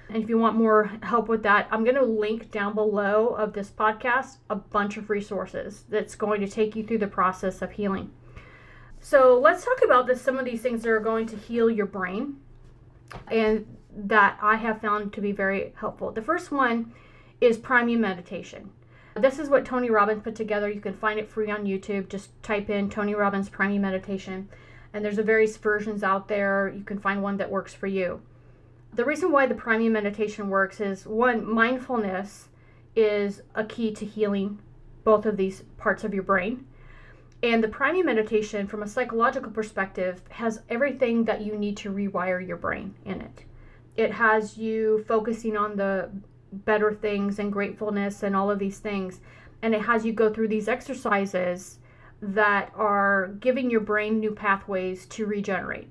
And 0.08 0.24
if 0.24 0.30
you 0.30 0.38
want 0.38 0.56
more 0.56 0.92
help 1.04 1.28
with 1.28 1.44
that, 1.44 1.68
I'm 1.72 1.84
going 1.84 1.96
to 1.96 2.04
link 2.04 2.50
down 2.52 2.74
below 2.74 3.28
of 3.28 3.54
this 3.54 3.70
podcast 3.70 4.38
a 4.50 4.56
bunch 4.56 4.98
of 4.98 5.10
resources 5.10 5.84
that's 5.90 6.16
going 6.16 6.42
to 6.42 6.48
take 6.48 6.76
you 6.76 6.84
through 6.84 7.00
the 7.00 7.08
process 7.08 7.62
of 7.62 7.72
healing. 7.72 8.12
So 9.00 9.40
let's 9.40 9.66
talk 9.66 9.82
about 9.84 10.08
this, 10.08 10.22
some 10.22 10.38
of 10.38 10.46
these 10.46 10.62
things 10.62 10.84
that 10.84 10.90
are 10.90 11.00
going 11.00 11.28
to 11.28 11.36
heal 11.36 11.70
your 11.70 11.86
brain 11.86 12.38
and 13.30 13.66
that 13.96 14.38
I 14.42 14.56
have 14.56 14.82
found 14.82 15.14
to 15.14 15.22
be 15.22 15.32
very 15.32 15.74
helpful. 15.76 16.12
The 16.12 16.22
first 16.22 16.52
one 16.52 16.94
is 17.40 17.58
priming 17.58 18.02
meditation. 18.02 18.72
This 19.16 19.40
is 19.40 19.50
what 19.50 19.66
Tony 19.66 19.90
Robbins 19.90 20.24
put 20.24 20.36
together. 20.36 20.70
You 20.70 20.82
can 20.82 20.94
find 20.94 21.20
it 21.20 21.30
free 21.30 21.50
on 21.50 21.66
YouTube. 21.66 22.10
Just 22.10 22.32
type 22.44 22.70
in 22.70 22.90
Tony 22.90 23.16
Robbins 23.16 23.50
priming 23.50 23.82
meditation 23.82 24.50
and 24.94 25.04
there's 25.04 25.18
a 25.18 25.24
various 25.24 25.58
versions 25.58 26.04
out 26.04 26.28
there. 26.28 26.74
You 26.76 26.84
can 26.84 27.00
find 27.00 27.22
one 27.22 27.38
that 27.38 27.52
works 27.52 27.74
for 27.74 27.88
you. 27.88 28.22
The 28.94 29.06
reason 29.06 29.32
why 29.32 29.46
the 29.46 29.56
priming 29.56 29.94
meditation 29.94 30.50
works 30.50 30.80
is 30.80 31.06
one, 31.06 31.46
mindfulness 31.46 32.50
is 32.96 33.42
a 33.54 33.64
key 33.64 33.94
to 33.94 34.06
healing 34.06 34.60
both 35.04 35.26
of 35.26 35.38
these 35.38 35.64
parts 35.78 36.04
of 36.04 36.14
your 36.14 36.24
brain. 36.24 36.66
And 37.42 37.64
the 37.64 37.70
priming 37.70 38.06
meditation, 38.06 38.68
from 38.68 38.84
a 38.84 38.88
psychological 38.88 39.52
perspective, 39.52 40.22
has 40.30 40.62
everything 40.70 41.24
that 41.26 41.42
you 41.42 41.56
need 41.56 41.78
to 41.78 41.92
rewire 41.92 42.46
your 42.46 42.58
brain 42.58 42.96
in 43.06 43.22
it. 43.22 43.46
It 43.96 44.12
has 44.12 44.58
you 44.58 45.06
focusing 45.08 45.56
on 45.56 45.78
the 45.78 46.10
better 46.52 46.94
things 46.94 47.40
and 47.40 47.54
gratefulness 47.54 48.24
and 48.24 48.36
all 48.36 48.52
of 48.52 48.60
these 48.60 48.80
things. 48.80 49.22
And 49.62 49.74
it 49.74 49.84
has 49.84 50.06
you 50.06 50.12
go 50.12 50.34
through 50.34 50.50
these 50.50 50.68
exercises 50.68 51.80
that 52.22 52.72
are 52.76 53.28
giving 53.40 53.70
your 53.70 53.82
brain 53.82 54.20
new 54.20 54.32
pathways 54.32 55.06
to 55.08 55.26
regenerate. 55.26 55.90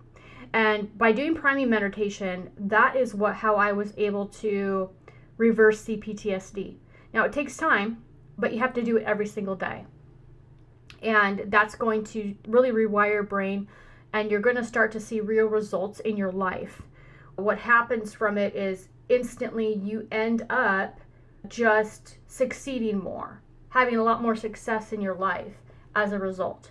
And 0.53 0.97
by 0.97 1.13
doing 1.13 1.35
priming 1.35 1.71
meditation, 1.71 2.51
that 2.59 2.97
is 2.97 3.15
what 3.15 3.37
how 3.37 3.57
I 3.57 3.73
was 3.73 3.93
able 3.97 4.27
to 4.27 4.91
reverse 5.37 5.85
CPTSD. 5.85 6.77
Now 7.13 7.25
it 7.25 7.33
takes 7.33 7.57
time, 7.57 8.03
but 8.37 8.53
you 8.53 8.59
have 8.61 8.75
to 8.75 8.83
do 8.83 8.97
it 8.97 9.05
every 9.05 9.27
single 9.27 9.57
day. 9.57 9.85
And 11.03 11.45
that's 11.47 11.75
going 11.75 12.05
to 12.05 12.35
really 12.47 12.71
rewire 12.71 13.13
your 13.13 13.23
brain 13.23 13.69
and 14.13 14.31
you're 14.31 14.41
going 14.41 14.57
to 14.57 14.65
start 14.65 14.91
to 14.93 15.01
see 15.01 15.21
real 15.21 15.47
results 15.47 16.01
in 16.01 16.17
your 16.17 16.33
life. 16.33 16.83
What 17.37 17.59
happens 17.59 18.15
from 18.15 18.37
it 18.37 18.57
is 18.57 18.89
instantly 19.09 19.75
you 19.75 20.09
end 20.11 20.45
up 20.51 21.01
just 21.47 22.17
succeeding 22.27 22.99
more, 22.99 23.43
having 23.69 23.97
a 23.97 24.03
lot 24.03 24.23
more 24.23 24.35
success 24.35 24.93
in 24.93 25.01
your 25.01 25.15
life 25.15 25.55
as 25.95 26.13
a 26.13 26.19
result. 26.19 26.71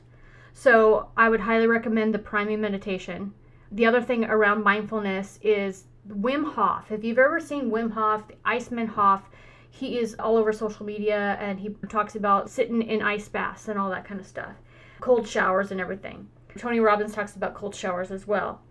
So 0.54 1.10
I 1.16 1.30
would 1.30 1.42
highly 1.42 1.68
recommend 1.68 2.14
the 2.14 2.20
priming 2.20 2.62
meditation. 2.62 3.34
The 3.72 3.86
other 3.86 4.02
thing 4.02 4.26
around 4.26 4.64
mindfulness 4.64 5.40
is 5.42 5.86
Wim 6.08 6.54
Hof. 6.54 6.92
If 6.92 7.04
you've 7.04 7.20
ever 7.20 7.40
seen 7.40 7.70
Wim 7.70 7.92
Hof, 7.92 8.28
the 8.28 8.36
Iceman 8.46 8.88
Hof, 8.88 9.30
he 9.70 10.00
is 10.00 10.16
all 10.18 10.38
over 10.38 10.52
social 10.52 10.86
media 10.86 11.38
and 11.40 11.60
he 11.60 11.70
talks 11.90 12.16
about 12.16 12.50
sitting 12.50 12.82
in 12.82 13.02
ice 13.02 13.28
baths 13.28 13.68
and 13.68 13.78
all 13.78 13.90
that 13.92 14.06
kind 14.06 14.20
of 14.20 14.26
stuff, 14.26 14.56
cold 15.00 15.28
showers 15.28 15.72
and 15.72 15.80
everything. 15.80 16.28
Tony 16.58 16.80
Robbins 16.80 17.14
talks 17.14 17.36
about 17.36 17.54
cold 17.54 17.76
showers 17.76 18.10
as 18.10 18.26
well. 18.26 18.62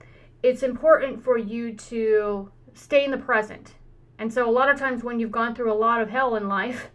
It's 0.43 0.63
important 0.63 1.23
for 1.23 1.39
you 1.39 1.75
to 1.75 2.51
stay 2.75 3.05
in 3.05 3.11
the 3.11 3.19
present. 3.19 3.75
And 4.19 4.33
so, 4.33 4.49
a 4.49 4.51
lot 4.51 4.71
of 4.71 4.79
times, 4.79 5.05
when 5.05 5.21
you've 5.21 5.31
gone 5.31 5.55
through 5.55 5.73
a 5.73 5.75
lot 5.75 6.01
of 6.01 6.11
hell 6.11 6.37
in 6.37 6.49
life, 6.49 6.91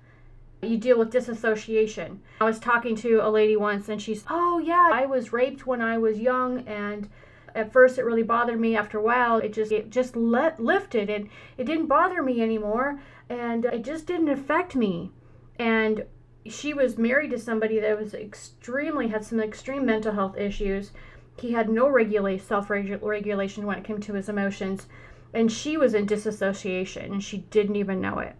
you 0.61 0.77
deal 0.77 0.99
with 0.99 1.11
disassociation. 1.11 2.21
I 2.39 2.43
was 2.43 2.59
talking 2.59 2.95
to 2.97 3.17
a 3.17 3.29
lady 3.29 3.55
once 3.55 3.89
and 3.89 4.01
she's, 4.01 4.23
oh 4.29 4.59
yeah, 4.59 4.89
I 4.93 5.05
was 5.05 5.33
raped 5.33 5.65
when 5.65 5.81
I 5.81 5.97
was 5.97 6.19
young 6.19 6.67
and 6.67 7.09
at 7.55 7.73
first 7.73 7.97
it 7.97 8.05
really 8.05 8.23
bothered 8.23 8.59
me. 8.59 8.75
After 8.75 8.99
a 8.99 9.01
while 9.01 9.37
it 9.37 9.53
just 9.53 9.71
it 9.71 9.89
just 9.89 10.15
let, 10.15 10.59
lifted 10.59 11.09
and 11.09 11.29
it 11.57 11.65
didn't 11.65 11.87
bother 11.87 12.21
me 12.21 12.41
anymore 12.41 12.99
and 13.29 13.65
it 13.65 13.83
just 13.83 14.05
didn't 14.05 14.29
affect 14.29 14.75
me. 14.75 15.11
And 15.57 16.05
she 16.45 16.73
was 16.73 16.97
married 16.97 17.31
to 17.31 17.39
somebody 17.39 17.79
that 17.79 17.99
was 17.99 18.13
extremely 18.13 19.07
had 19.07 19.23
some 19.25 19.39
extreme 19.39 19.85
mental 19.85 20.13
health 20.13 20.37
issues. 20.37 20.91
He 21.37 21.53
had 21.53 21.69
no 21.69 21.87
regulate 21.87 22.41
self-regulation 22.41 23.65
when 23.65 23.77
it 23.77 23.83
came 23.83 23.99
to 24.01 24.13
his 24.13 24.29
emotions 24.29 24.87
and 25.33 25.51
she 25.51 25.77
was 25.77 25.93
in 25.93 26.05
disassociation 26.05 27.13
and 27.13 27.23
she 27.23 27.39
didn't 27.49 27.77
even 27.77 28.01
know 28.01 28.19
it 28.19 28.35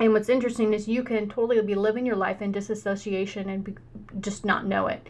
and 0.00 0.12
what's 0.12 0.28
interesting 0.28 0.72
is 0.72 0.88
you 0.88 1.02
can 1.02 1.28
totally 1.28 1.60
be 1.62 1.74
living 1.74 2.06
your 2.06 2.16
life 2.16 2.40
in 2.40 2.52
disassociation 2.52 3.48
and 3.48 3.64
be, 3.64 3.74
just 4.20 4.44
not 4.44 4.66
know 4.66 4.86
it. 4.86 5.06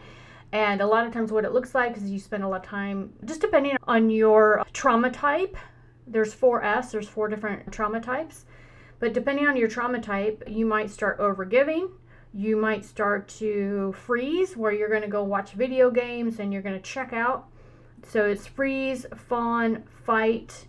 And 0.51 0.81
a 0.81 0.87
lot 0.87 1.05
of 1.05 1.13
times, 1.13 1.31
what 1.31 1.45
it 1.45 1.51
looks 1.51 1.75
like 1.75 1.95
is 1.95 2.09
you 2.09 2.19
spend 2.19 2.43
a 2.43 2.47
lot 2.47 2.63
of 2.63 2.67
time, 2.67 3.13
just 3.25 3.41
depending 3.41 3.77
on 3.87 4.09
your 4.09 4.65
trauma 4.73 5.11
type. 5.11 5.55
There's 6.07 6.33
four 6.33 6.63
S, 6.63 6.91
there's 6.91 7.07
four 7.07 7.27
different 7.27 7.71
trauma 7.71 8.01
types. 8.01 8.45
But 8.99 9.13
depending 9.13 9.47
on 9.47 9.55
your 9.55 9.67
trauma 9.67 10.01
type, 10.01 10.43
you 10.47 10.65
might 10.65 10.89
start 10.89 11.19
overgiving. 11.19 11.91
You 12.33 12.57
might 12.57 12.83
start 12.83 13.27
to 13.39 13.93
freeze, 13.93 14.57
where 14.57 14.71
you're 14.71 14.89
going 14.89 15.03
to 15.03 15.07
go 15.07 15.23
watch 15.23 15.51
video 15.51 15.89
games 15.91 16.39
and 16.39 16.51
you're 16.51 16.61
going 16.61 16.75
to 16.75 16.81
check 16.81 17.13
out. 17.13 17.47
So 18.07 18.25
it's 18.25 18.47
freeze, 18.47 19.05
fawn, 19.15 19.83
fight, 20.05 20.65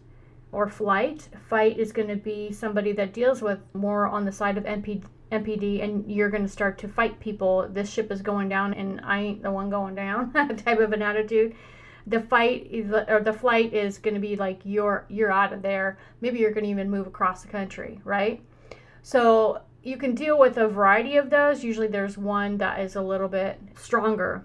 or 0.52 0.68
flight. 0.68 1.28
Fight 1.48 1.78
is 1.78 1.92
going 1.92 2.08
to 2.08 2.16
be 2.16 2.52
somebody 2.52 2.92
that 2.92 3.12
deals 3.12 3.42
with 3.42 3.60
more 3.74 4.06
on 4.06 4.24
the 4.24 4.32
side 4.32 4.58
of 4.58 4.64
NP, 4.64 5.02
NPD, 5.30 5.82
and 5.82 6.10
you're 6.10 6.30
going 6.30 6.42
to 6.42 6.48
start 6.48 6.78
to 6.78 6.88
fight 6.88 7.20
people. 7.20 7.68
This 7.70 7.90
ship 7.90 8.10
is 8.10 8.22
going 8.22 8.48
down, 8.48 8.74
and 8.74 9.00
I 9.04 9.20
ain't 9.20 9.42
the 9.42 9.50
one 9.50 9.70
going 9.70 9.94
down. 9.94 10.32
type 10.56 10.80
of 10.80 10.92
an 10.92 11.02
attitude. 11.02 11.54
The 12.06 12.20
fight 12.20 12.70
or 13.08 13.20
the 13.20 13.32
flight 13.32 13.72
is 13.74 13.98
going 13.98 14.14
to 14.14 14.20
be 14.20 14.34
like 14.34 14.60
you're 14.64 15.04
you're 15.08 15.30
out 15.30 15.52
of 15.52 15.62
there. 15.62 15.98
Maybe 16.20 16.38
you're 16.38 16.52
going 16.52 16.64
to 16.64 16.70
even 16.70 16.90
move 16.90 17.06
across 17.06 17.42
the 17.42 17.48
country, 17.48 18.00
right? 18.04 18.42
So 19.02 19.60
you 19.82 19.96
can 19.96 20.14
deal 20.14 20.38
with 20.38 20.56
a 20.56 20.66
variety 20.66 21.16
of 21.16 21.30
those. 21.30 21.62
Usually, 21.62 21.86
there's 21.86 22.18
one 22.18 22.58
that 22.58 22.80
is 22.80 22.96
a 22.96 23.02
little 23.02 23.28
bit 23.28 23.60
stronger. 23.76 24.44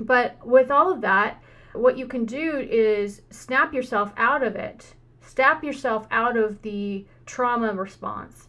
But 0.00 0.44
with 0.46 0.70
all 0.70 0.92
of 0.92 1.00
that, 1.02 1.42
what 1.72 1.98
you 1.98 2.06
can 2.06 2.24
do 2.24 2.58
is 2.58 3.22
snap 3.30 3.74
yourself 3.74 4.12
out 4.16 4.42
of 4.42 4.56
it 4.56 4.94
snap 5.28 5.62
yourself 5.62 6.06
out 6.10 6.36
of 6.36 6.62
the 6.62 7.04
trauma 7.26 7.72
response. 7.74 8.48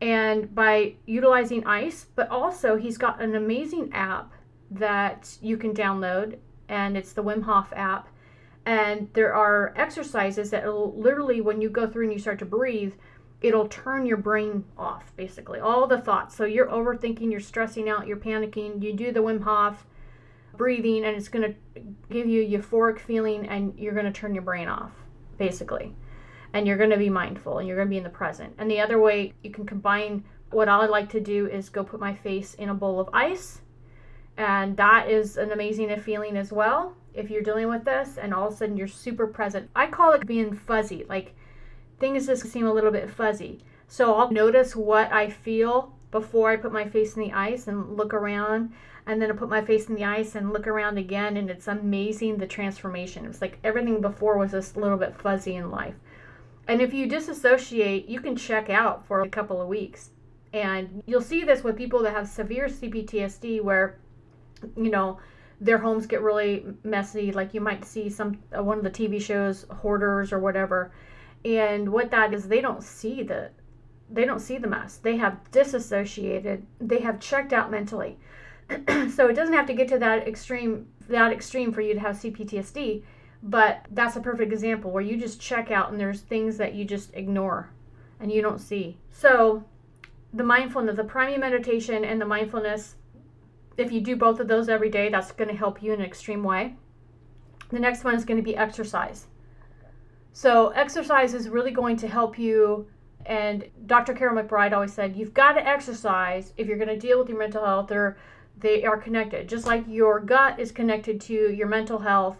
And 0.00 0.54
by 0.54 0.94
utilizing 1.06 1.66
ICE, 1.66 2.06
but 2.14 2.28
also 2.28 2.76
he's 2.76 2.98
got 2.98 3.20
an 3.22 3.34
amazing 3.34 3.92
app 3.92 4.32
that 4.70 5.36
you 5.40 5.56
can 5.56 5.72
download, 5.72 6.38
and 6.68 6.96
it's 6.96 7.12
the 7.12 7.22
Wim 7.22 7.42
Hof 7.42 7.72
app. 7.74 8.08
And 8.64 9.08
there 9.12 9.32
are 9.32 9.72
exercises 9.76 10.50
that 10.50 10.66
literally, 10.68 11.40
when 11.40 11.60
you 11.60 11.70
go 11.70 11.88
through 11.88 12.04
and 12.04 12.12
you 12.12 12.18
start 12.18 12.38
to 12.40 12.44
breathe, 12.44 12.94
it'll 13.40 13.68
turn 13.68 14.06
your 14.06 14.16
brain 14.16 14.64
off, 14.76 15.12
basically, 15.16 15.60
all 15.60 15.86
the 15.86 16.00
thoughts. 16.00 16.34
So 16.34 16.44
you're 16.44 16.66
overthinking, 16.66 17.30
you're 17.30 17.40
stressing 17.40 17.88
out, 17.88 18.06
you're 18.06 18.16
panicking. 18.16 18.82
You 18.82 18.92
do 18.92 19.12
the 19.12 19.20
Wim 19.20 19.42
Hof 19.42 19.86
breathing, 20.56 21.04
and 21.04 21.16
it's 21.16 21.28
going 21.28 21.54
to 21.54 21.80
give 22.10 22.26
you 22.26 22.42
a 22.42 22.58
euphoric 22.58 22.98
feeling, 22.98 23.46
and 23.48 23.78
you're 23.78 23.94
going 23.94 24.06
to 24.06 24.12
turn 24.12 24.34
your 24.34 24.42
brain 24.42 24.68
off, 24.68 24.92
basically 25.38 25.94
and 26.56 26.66
you're 26.66 26.78
going 26.78 26.88
to 26.88 26.96
be 26.96 27.10
mindful 27.10 27.58
and 27.58 27.68
you're 27.68 27.76
going 27.76 27.88
to 27.88 27.90
be 27.90 27.98
in 27.98 28.02
the 28.02 28.08
present. 28.08 28.54
And 28.56 28.70
the 28.70 28.80
other 28.80 28.98
way 28.98 29.34
you 29.42 29.50
can 29.50 29.66
combine 29.66 30.24
what 30.50 30.70
I 30.70 30.86
like 30.86 31.10
to 31.10 31.20
do 31.20 31.46
is 31.46 31.68
go 31.68 31.84
put 31.84 32.00
my 32.00 32.14
face 32.14 32.54
in 32.54 32.70
a 32.70 32.74
bowl 32.74 32.98
of 32.98 33.10
ice. 33.12 33.60
And 34.38 34.74
that 34.78 35.10
is 35.10 35.36
an 35.36 35.52
amazing 35.52 35.94
feeling 36.00 36.34
as 36.34 36.52
well 36.52 36.94
if 37.12 37.30
you're 37.30 37.42
dealing 37.42 37.68
with 37.68 37.84
this 37.84 38.16
and 38.16 38.32
all 38.32 38.48
of 38.48 38.54
a 38.54 38.56
sudden 38.56 38.78
you're 38.78 38.88
super 38.88 39.26
present. 39.26 39.68
I 39.76 39.86
call 39.88 40.12
it 40.12 40.26
being 40.26 40.54
fuzzy. 40.54 41.04
Like 41.06 41.34
things 42.00 42.26
just 42.26 42.46
seem 42.46 42.66
a 42.66 42.72
little 42.72 42.90
bit 42.90 43.10
fuzzy. 43.10 43.62
So 43.86 44.14
I'll 44.14 44.30
notice 44.30 44.74
what 44.74 45.12
I 45.12 45.28
feel 45.28 45.92
before 46.10 46.50
I 46.50 46.56
put 46.56 46.72
my 46.72 46.88
face 46.88 47.16
in 47.16 47.22
the 47.22 47.32
ice 47.32 47.68
and 47.68 47.98
look 47.98 48.14
around 48.14 48.72
and 49.06 49.20
then 49.20 49.30
I 49.30 49.34
put 49.34 49.50
my 49.50 49.60
face 49.60 49.88
in 49.88 49.94
the 49.94 50.04
ice 50.04 50.34
and 50.34 50.52
look 50.52 50.66
around 50.66 50.98
again, 50.98 51.36
and 51.36 51.48
it's 51.48 51.68
amazing 51.68 52.38
the 52.38 52.46
transformation. 52.46 53.24
It's 53.24 53.40
like 53.40 53.58
everything 53.62 54.00
before 54.00 54.36
was 54.36 54.50
just 54.50 54.74
a 54.74 54.80
little 54.80 54.98
bit 54.98 55.14
fuzzy 55.16 55.54
in 55.54 55.70
life. 55.70 55.94
And 56.68 56.80
if 56.80 56.92
you 56.92 57.06
disassociate, 57.06 58.08
you 58.08 58.20
can 58.20 58.36
check 58.36 58.68
out 58.70 59.06
for 59.06 59.22
a 59.22 59.28
couple 59.28 59.60
of 59.60 59.68
weeks. 59.68 60.10
And 60.52 61.02
you'll 61.06 61.20
see 61.20 61.44
this 61.44 61.62
with 61.62 61.76
people 61.76 62.02
that 62.02 62.12
have 62.12 62.28
severe 62.28 62.66
CPTSD 62.66 63.62
where, 63.62 63.98
you 64.76 64.90
know, 64.90 65.18
their 65.60 65.78
homes 65.78 66.06
get 66.06 66.22
really 66.22 66.66
messy. 66.82 67.32
Like 67.32 67.54
you 67.54 67.60
might 67.60 67.84
see 67.84 68.08
some 68.08 68.38
uh, 68.56 68.62
one 68.62 68.78
of 68.78 68.84
the 68.84 68.90
TV 68.90 69.20
shows, 69.20 69.66
Hoarders 69.70 70.32
or 70.32 70.38
whatever. 70.38 70.92
And 71.44 71.92
what 71.92 72.10
that 72.10 72.34
is, 72.34 72.48
they 72.48 72.60
don't 72.60 72.82
see 72.82 73.22
the 73.22 73.50
they 74.08 74.24
don't 74.24 74.40
see 74.40 74.58
the 74.58 74.68
mess. 74.68 74.98
They 74.98 75.16
have 75.16 75.50
disassociated. 75.50 76.64
They 76.80 77.00
have 77.00 77.18
checked 77.18 77.52
out 77.52 77.70
mentally. 77.70 78.18
so 79.12 79.28
it 79.28 79.34
doesn't 79.34 79.54
have 79.54 79.66
to 79.66 79.74
get 79.74 79.88
to 79.88 79.98
that 79.98 80.26
extreme 80.28 80.88
that 81.08 81.32
extreme 81.32 81.72
for 81.72 81.80
you 81.80 81.94
to 81.94 82.00
have 82.00 82.16
CPTSD, 82.16 83.02
but 83.46 83.86
that's 83.92 84.16
a 84.16 84.20
perfect 84.20 84.52
example 84.52 84.90
where 84.90 85.02
you 85.02 85.16
just 85.16 85.40
check 85.40 85.70
out 85.70 85.90
and 85.90 86.00
there's 86.00 86.20
things 86.20 86.56
that 86.56 86.74
you 86.74 86.84
just 86.84 87.14
ignore 87.14 87.70
and 88.18 88.32
you 88.32 88.42
don't 88.42 88.58
see. 88.58 88.98
So 89.12 89.64
the 90.34 90.42
mindfulness, 90.42 90.96
the 90.96 91.04
priming 91.04 91.38
meditation 91.40 92.04
and 92.04 92.20
the 92.20 92.26
mindfulness, 92.26 92.96
if 93.76 93.92
you 93.92 94.00
do 94.00 94.16
both 94.16 94.40
of 94.40 94.48
those 94.48 94.68
every 94.68 94.90
day, 94.90 95.10
that's 95.10 95.30
going 95.30 95.48
to 95.48 95.56
help 95.56 95.80
you 95.80 95.92
in 95.92 96.00
an 96.00 96.06
extreme 96.06 96.42
way. 96.42 96.74
The 97.70 97.78
next 97.78 98.02
one 98.02 98.16
is 98.16 98.24
going 98.24 98.38
to 98.38 98.42
be 98.42 98.56
exercise. 98.56 99.26
So 100.32 100.68
exercise 100.70 101.32
is 101.32 101.48
really 101.48 101.70
going 101.70 101.96
to 101.98 102.08
help 102.08 102.38
you 102.38 102.88
and 103.26 103.64
Dr. 103.86 104.14
Karyl 104.14 104.40
McBride 104.40 104.72
always 104.72 104.92
said, 104.92 105.16
you've 105.16 105.34
got 105.34 105.52
to 105.52 105.66
exercise 105.66 106.52
if 106.56 106.66
you're 106.66 106.78
going 106.78 106.88
to 106.88 106.98
deal 106.98 107.18
with 107.18 107.28
your 107.28 107.38
mental 107.38 107.64
health 107.64 107.90
or 107.92 108.16
they 108.58 108.84
are 108.84 108.96
connected. 108.96 109.48
Just 109.48 109.66
like 109.66 109.84
your 109.88 110.20
gut 110.20 110.58
is 110.58 110.72
connected 110.72 111.20
to 111.22 111.52
your 111.52 111.66
mental 111.66 111.98
health, 111.98 112.38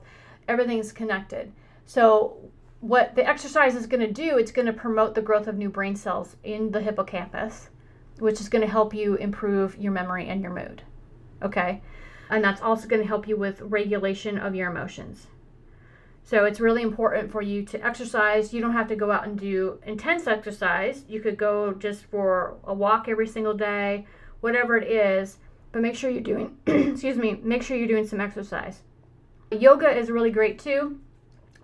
everything's 0.48 0.92
connected. 0.92 1.52
So, 1.84 2.36
what 2.80 3.14
the 3.14 3.26
exercise 3.26 3.74
is 3.74 3.86
going 3.86 4.06
to 4.06 4.12
do, 4.12 4.36
it's 4.38 4.52
going 4.52 4.66
to 4.66 4.72
promote 4.72 5.14
the 5.14 5.22
growth 5.22 5.48
of 5.48 5.56
new 5.56 5.70
brain 5.70 5.96
cells 5.96 6.36
in 6.44 6.72
the 6.72 6.80
hippocampus, 6.80 7.70
which 8.18 8.40
is 8.40 8.48
going 8.48 8.62
to 8.62 8.70
help 8.70 8.94
you 8.94 9.14
improve 9.14 9.76
your 9.78 9.92
memory 9.92 10.28
and 10.28 10.42
your 10.42 10.52
mood. 10.52 10.82
Okay? 11.42 11.82
And 12.28 12.44
that's 12.44 12.60
also 12.60 12.86
going 12.86 13.02
to 13.02 13.08
help 13.08 13.26
you 13.26 13.36
with 13.36 13.60
regulation 13.62 14.38
of 14.38 14.54
your 14.54 14.70
emotions. 14.70 15.26
So 16.22 16.44
it's 16.44 16.60
really 16.60 16.82
important 16.82 17.30
for 17.30 17.40
you 17.40 17.64
to 17.66 17.84
exercise. 17.84 18.52
You 18.52 18.60
don't 18.60 18.72
have 18.72 18.88
to 18.88 18.96
go 18.96 19.10
out 19.10 19.26
and 19.26 19.38
do 19.38 19.78
intense 19.86 20.26
exercise. 20.26 21.04
You 21.08 21.20
could 21.20 21.36
go 21.36 21.72
just 21.72 22.04
for 22.04 22.56
a 22.64 22.74
walk 22.74 23.08
every 23.08 23.28
single 23.28 23.54
day, 23.54 24.06
whatever 24.40 24.76
it 24.76 24.90
is 24.90 25.38
but 25.76 25.82
make 25.82 25.94
sure 25.94 26.08
you're 26.08 26.22
doing 26.22 26.56
excuse 26.66 27.18
me 27.18 27.38
make 27.42 27.62
sure 27.62 27.76
you're 27.76 27.86
doing 27.86 28.06
some 28.06 28.18
exercise 28.18 28.80
yoga 29.50 29.88
is 29.88 30.10
really 30.10 30.30
great 30.30 30.58
too 30.58 30.98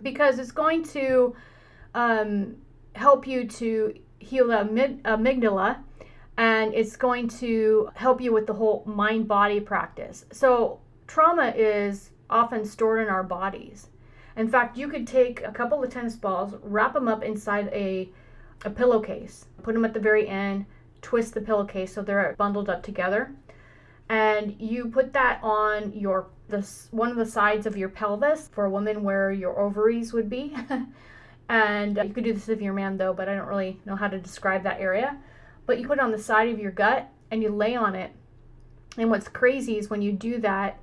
because 0.03 0.39
it's 0.39 0.53
going 0.53 0.85
to 0.85 1.35
um, 1.95 2.57
help 2.95 3.27
you 3.27 3.47
to 3.47 3.95
heal 4.19 4.49
the 4.49 4.99
amygdala 5.05 5.79
and 6.37 6.73
it's 6.75 6.97
going 6.97 7.29
to 7.29 7.91
help 7.95 8.21
you 8.21 8.33
with 8.33 8.47
the 8.47 8.55
whole 8.55 8.83
mind 8.87 9.29
body 9.29 9.61
practice. 9.61 10.25
So 10.33 10.81
trauma 11.07 11.53
is 11.57 12.11
often 12.31 12.65
stored 12.65 13.03
in 13.03 13.09
our 13.09 13.23
bodies. 13.23 13.89
In 14.37 14.49
fact 14.49 14.77
you 14.77 14.89
could 14.89 15.07
take 15.07 15.43
a 15.43 15.53
couple 15.53 15.83
of 15.83 15.91
tennis 15.91 16.17
balls 16.17 16.55
wrap 16.63 16.95
them 16.95 17.09
up 17.09 17.23
inside 17.23 17.69
a, 17.73 18.09
a 18.65 18.71
pillowcase 18.71 19.47
put 19.63 19.75
them 19.75 19.85
at 19.85 19.95
the 19.95 20.01
very 20.01 20.29
end 20.29 20.67
twist 21.03 21.35
the 21.35 21.41
pillowcase 21.41 21.93
so 21.93 22.03
they're 22.03 22.35
bundled 22.39 22.69
up 22.69 22.83
together 22.83 23.35
and 24.09 24.57
you 24.59 24.89
put 24.89 25.13
that 25.13 25.41
on 25.43 25.93
your 25.93 26.27
this 26.53 26.87
one 26.93 27.11
of 27.11 27.17
the 27.17 27.27
sides 27.27 27.67
of 27.67 27.77
your 27.77 27.89
pelvis 27.89 28.49
for 28.53 28.65
a 28.65 28.71
woman 28.71 29.03
where 29.03 29.33
your 29.33 29.59
ovaries 29.59 30.13
would 30.13 30.31
be. 30.31 30.55
and 31.49 31.97
you 31.97 32.15
could 32.15 32.23
do 32.23 32.33
this 32.33 32.49
if 32.49 32.61
you're 32.61 32.73
a 32.73 32.77
man 32.77 32.97
though, 32.97 33.13
but 33.13 33.29
I 33.29 33.35
don't 33.35 33.49
really 33.49 33.81
know 33.85 33.97
how 33.97 34.07
to 34.07 34.21
describe 34.21 34.63
that 34.63 34.81
area. 34.81 35.19
But 35.67 35.81
you 35.81 35.89
put 35.89 35.99
it 35.99 36.05
on 36.05 36.13
the 36.13 36.19
side 36.19 36.49
of 36.49 36.61
your 36.61 36.71
gut 36.71 37.11
and 37.31 37.43
you 37.43 37.51
lay 37.51 37.75
on 37.75 37.97
it. 37.97 38.13
And 38.97 39.11
what's 39.11 39.27
crazy 39.27 39.79
is 39.79 39.91
when 39.91 40.03
you 40.03 40.13
do 40.13 40.39
that, 40.39 40.79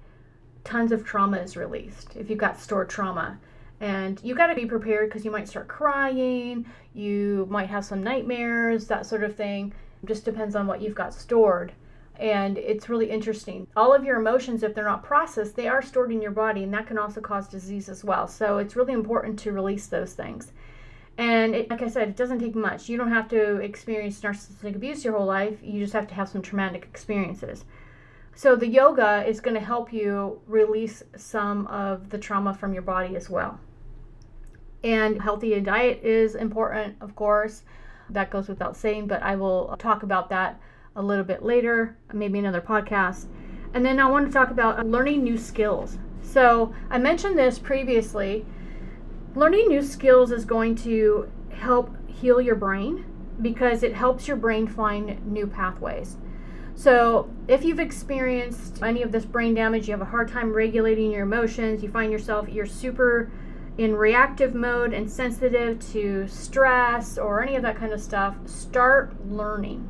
tons 0.65 0.91
of 0.91 1.05
trauma 1.05 1.38
is 1.38 1.55
released 1.55 2.15
if 2.17 2.29
you've 2.29 2.39
got 2.39 2.60
stored 2.60 2.89
trauma. 2.89 3.39
And 3.79 4.19
you 4.23 4.36
got 4.36 4.47
to 4.47 4.55
be 4.55 4.65
prepared 4.65 5.10
because 5.10 5.23
you 5.23 5.32
might 5.32 5.47
start 5.47 5.69
crying, 5.69 6.65
you 6.93 7.47
might 7.49 7.69
have 7.69 7.86
some 7.86 8.03
nightmares, 8.03 8.88
that 8.88 9.05
sort 9.05 9.23
of 9.23 9.38
thing. 9.38 9.73
It 10.03 10.08
just 10.08 10.25
depends 10.25 10.55
on 10.55 10.67
what 10.67 10.82
you've 10.82 10.95
got 10.95 11.13
stored 11.13 11.71
and 12.19 12.58
it's 12.58 12.89
really 12.89 13.10
interesting. 13.10 13.65
All 13.77 13.93
of 13.93 14.03
your 14.03 14.19
emotions, 14.19 14.62
if 14.62 14.75
they're 14.75 14.84
not 14.84 15.03
processed, 15.03 15.55
they 15.55 15.69
are 15.69 15.82
stored 15.82 16.12
in 16.12 16.21
your 16.21 16.32
body, 16.32 16.63
and 16.63 16.73
that 16.73 16.86
can 16.86 16.97
also 16.97 17.21
cause 17.21 17.47
disease 17.47 17.88
as 17.88 18.03
well. 18.03 18.27
So 18.27 18.58
it's 18.58 18.75
really 18.75 18.93
important 18.93 19.39
to 19.39 19.53
release 19.53 19.88
those 19.88 20.13
things. 20.13 20.51
And 21.17 21.55
it, 21.55 21.69
like 21.69 21.82
I 21.82 21.88
said, 21.88 22.10
it 22.10 22.17
doesn't 22.17 22.39
take 22.39 22.55
much. 22.55 22.89
You 22.89 22.97
don't 22.97 23.12
have 23.12 23.29
to 23.29 23.58
experience 23.58 24.19
narcissistic 24.19 24.75
abuse 24.75 25.03
your 25.05 25.17
whole 25.17 25.25
life, 25.25 25.60
you 25.62 25.79
just 25.82 25.93
have 25.93 26.08
to 26.08 26.13
have 26.13 26.29
some 26.29 26.41
traumatic 26.41 26.84
experiences. 26.84 27.63
So 28.36 28.55
the 28.55 28.67
yoga 28.67 29.25
is 29.25 29.41
going 29.41 29.55
to 29.55 29.65
help 29.65 29.91
you 29.91 30.41
release 30.45 31.03
some 31.15 31.67
of 31.67 32.10
the 32.10 32.17
trauma 32.17 32.53
from 32.53 32.73
your 32.73 32.84
body 32.84 33.15
as 33.15 33.29
well. 33.29 33.60
And 34.84 35.21
healthy 35.21 35.60
diet 35.60 36.03
is 36.03 36.36
important, 36.36 36.95
of 37.01 37.15
course. 37.15 37.63
That 38.10 38.29
goes 38.29 38.47
without 38.47 38.75
saying, 38.75 39.08
but 39.08 39.21
I 39.21 39.36
will 39.36 39.75
talk 39.77 40.03
about 40.03 40.29
that 40.29 40.60
a 40.95 41.02
little 41.02 41.23
bit 41.23 41.43
later, 41.43 41.97
maybe 42.13 42.39
another 42.39 42.62
podcast. 42.62 43.28
And 43.73 43.86
then 43.86 43.99
I 43.99 44.10
want 44.10 44.28
to 44.28 44.34
talk 44.34 44.49
about 44.49 44.86
learning 44.86 45.23
new 45.23 45.38
skills. 45.38 45.97
So 46.21 46.73
I 46.89 46.97
mentioned 46.97 47.38
this 47.38 47.60
previously. 47.60 48.45
Learning 49.36 49.67
new 49.67 49.82
skills 49.82 50.32
is 50.32 50.45
going 50.45 50.75
to 50.78 51.32
help 51.52 51.95
heal 52.08 52.41
your 52.41 52.56
brain 52.56 53.06
because 53.41 53.84
it 53.84 53.93
helps 53.93 54.28
your 54.28 54.38
brain 54.38 54.67
find 54.67 55.25
new 55.25 55.47
pathways. 55.47 56.17
So, 56.75 57.30
if 57.49 57.65
you've 57.65 57.80
experienced 57.80 58.82
any 58.82 59.02
of 59.02 59.12
this 59.12 59.25
brain 59.25 59.54
damage, 59.54 59.88
you 59.88 59.91
have 59.91 60.02
a 60.02 60.06
hard 60.06 60.30
time 60.30 60.54
regulating 60.54 61.12
your 61.12 61.23
emotions, 61.23 61.84
you 61.84 61.91
find 61.91 62.10
yourself 62.10 62.47
you're 62.47 62.65
super 62.65 63.30
in 63.78 63.95
reactive 63.95 64.56
mode 64.56 64.93
and 64.93 65.10
sensitive 65.10 65.80
to 65.91 66.25
stress 66.28 67.17
or 67.17 67.43
any 67.43 67.56
of 67.56 67.63
that 67.63 67.78
kind 67.78 67.91
of 67.91 68.02
stuff, 68.02 68.36
start 68.45 69.13
learning 69.30 69.88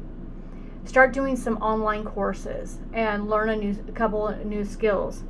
start 0.90 1.14
doing 1.14 1.36
some 1.36 1.56
online 1.58 2.04
courses 2.04 2.80
and 2.94 3.30
learn 3.30 3.48
a 3.48 3.56
new 3.56 3.78
a 3.88 3.92
couple 3.92 4.28
of 4.28 4.44
new 4.44 4.66
skills. 4.66 5.24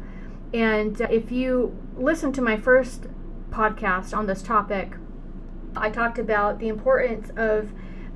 And 0.54 1.02
uh, 1.02 1.08
if 1.12 1.34
you 1.34 1.78
listen 1.98 2.32
to 2.34 2.42
my 2.42 2.56
first 2.56 3.08
podcast 3.50 4.16
on 4.18 4.26
this 4.26 4.42
topic, 4.42 4.94
I 5.76 5.90
talked 5.90 6.18
about 6.18 6.60
the 6.60 6.70
importance 6.70 7.30
of 7.36 7.74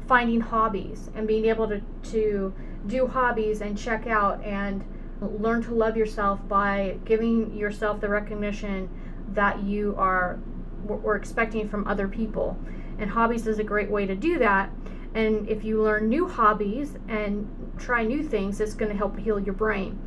finding 0.07 0.39
hobbies 0.39 1.09
and 1.13 1.27
being 1.27 1.45
able 1.45 1.67
to, 1.67 1.81
to 2.11 2.53
do 2.87 3.07
hobbies 3.07 3.59
and 3.59 3.77
check 3.77 4.07
out 4.07 4.41
and 4.45 4.85
learn 5.19 5.61
to 5.63 5.73
love 5.73 5.97
yourself 5.97 6.39
by 6.47 6.97
giving 7.03 7.53
yourself 7.53 7.99
the 7.99 8.07
recognition 8.07 8.89
that 9.33 9.61
you 9.61 9.95
are 9.97 10.39
we're 10.85 11.17
expecting 11.17 11.67
from 11.67 11.87
other 11.87 12.07
people. 12.07 12.57
And 12.99 13.09
hobbies 13.09 13.47
is 13.47 13.59
a 13.59 13.63
great 13.65 13.91
way 13.91 14.05
to 14.05 14.15
do 14.15 14.39
that 14.39 14.69
and 15.13 15.47
if 15.47 15.63
you 15.63 15.81
learn 15.81 16.09
new 16.09 16.27
hobbies 16.27 16.95
and 17.07 17.47
try 17.77 18.03
new 18.03 18.23
things, 18.23 18.59
it's 18.59 18.73
going 18.73 18.91
to 18.91 18.97
help 18.97 19.17
heal 19.17 19.39
your 19.39 19.53
brain. 19.53 19.99